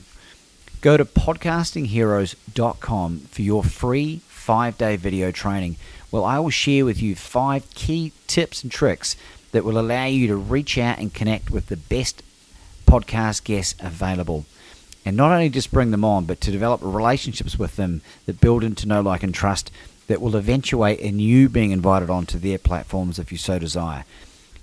Go 0.79 0.95
to 0.95 1.03
podcastingheroes.com 1.03 3.19
for 3.19 3.41
your 3.41 3.63
free 3.63 4.21
five 4.27 4.77
day 4.77 4.95
video 4.95 5.31
training. 5.31 5.75
Well, 6.13 6.25
I 6.25 6.37
will 6.37 6.51
share 6.51 6.85
with 6.85 7.01
you 7.01 7.15
five 7.15 7.67
key 7.73 8.13
tips 8.27 8.61
and 8.61 8.71
tricks 8.71 9.15
that 9.51 9.65
will 9.65 9.79
allow 9.79 10.05
you 10.05 10.27
to 10.27 10.35
reach 10.35 10.77
out 10.77 10.99
and 10.99 11.11
connect 11.11 11.49
with 11.49 11.69
the 11.69 11.75
best 11.75 12.21
podcast 12.85 13.43
guests 13.43 13.73
available. 13.79 14.45
And 15.03 15.17
not 15.17 15.31
only 15.31 15.49
just 15.49 15.71
bring 15.71 15.89
them 15.89 16.05
on, 16.05 16.25
but 16.25 16.39
to 16.41 16.51
develop 16.51 16.81
relationships 16.83 17.57
with 17.57 17.77
them 17.77 18.01
that 18.27 18.39
build 18.39 18.63
into 18.63 18.87
know, 18.87 19.01
like, 19.01 19.23
and 19.23 19.33
trust 19.33 19.71
that 20.05 20.21
will 20.21 20.35
eventuate 20.35 20.99
in 20.99 21.17
you 21.17 21.49
being 21.49 21.71
invited 21.71 22.11
onto 22.11 22.37
their 22.37 22.59
platforms 22.59 23.17
if 23.17 23.31
you 23.31 23.39
so 23.39 23.57
desire. 23.57 24.05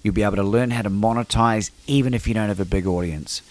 You'll 0.05 0.15
be 0.15 0.23
able 0.23 0.37
to 0.37 0.45
learn 0.45 0.71
how 0.71 0.83
to 0.83 0.89
monetize 0.89 1.73
even 1.89 2.15
if 2.15 2.29
you 2.29 2.35
don't 2.35 2.47
have 2.47 2.61
a 2.61 2.65
big 2.65 2.87
audience. 2.87 3.43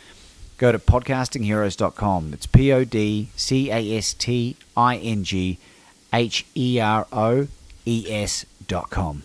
Go 0.58 0.72
to 0.72 0.80
podcastingheroes.com. 0.80 2.34
It's 2.34 2.46
P 2.46 2.72
O 2.72 2.86
D 2.86 3.28
C 3.36 3.70
A 3.70 3.98
S 3.98 4.14
T 4.14 4.56
I 4.78 4.96
N 4.96 5.26
G 5.26 5.58
H 6.14 6.46
E 6.56 6.80
R 6.80 7.06
O 7.12 7.50
E 7.86 8.06
S.com. 8.10 9.22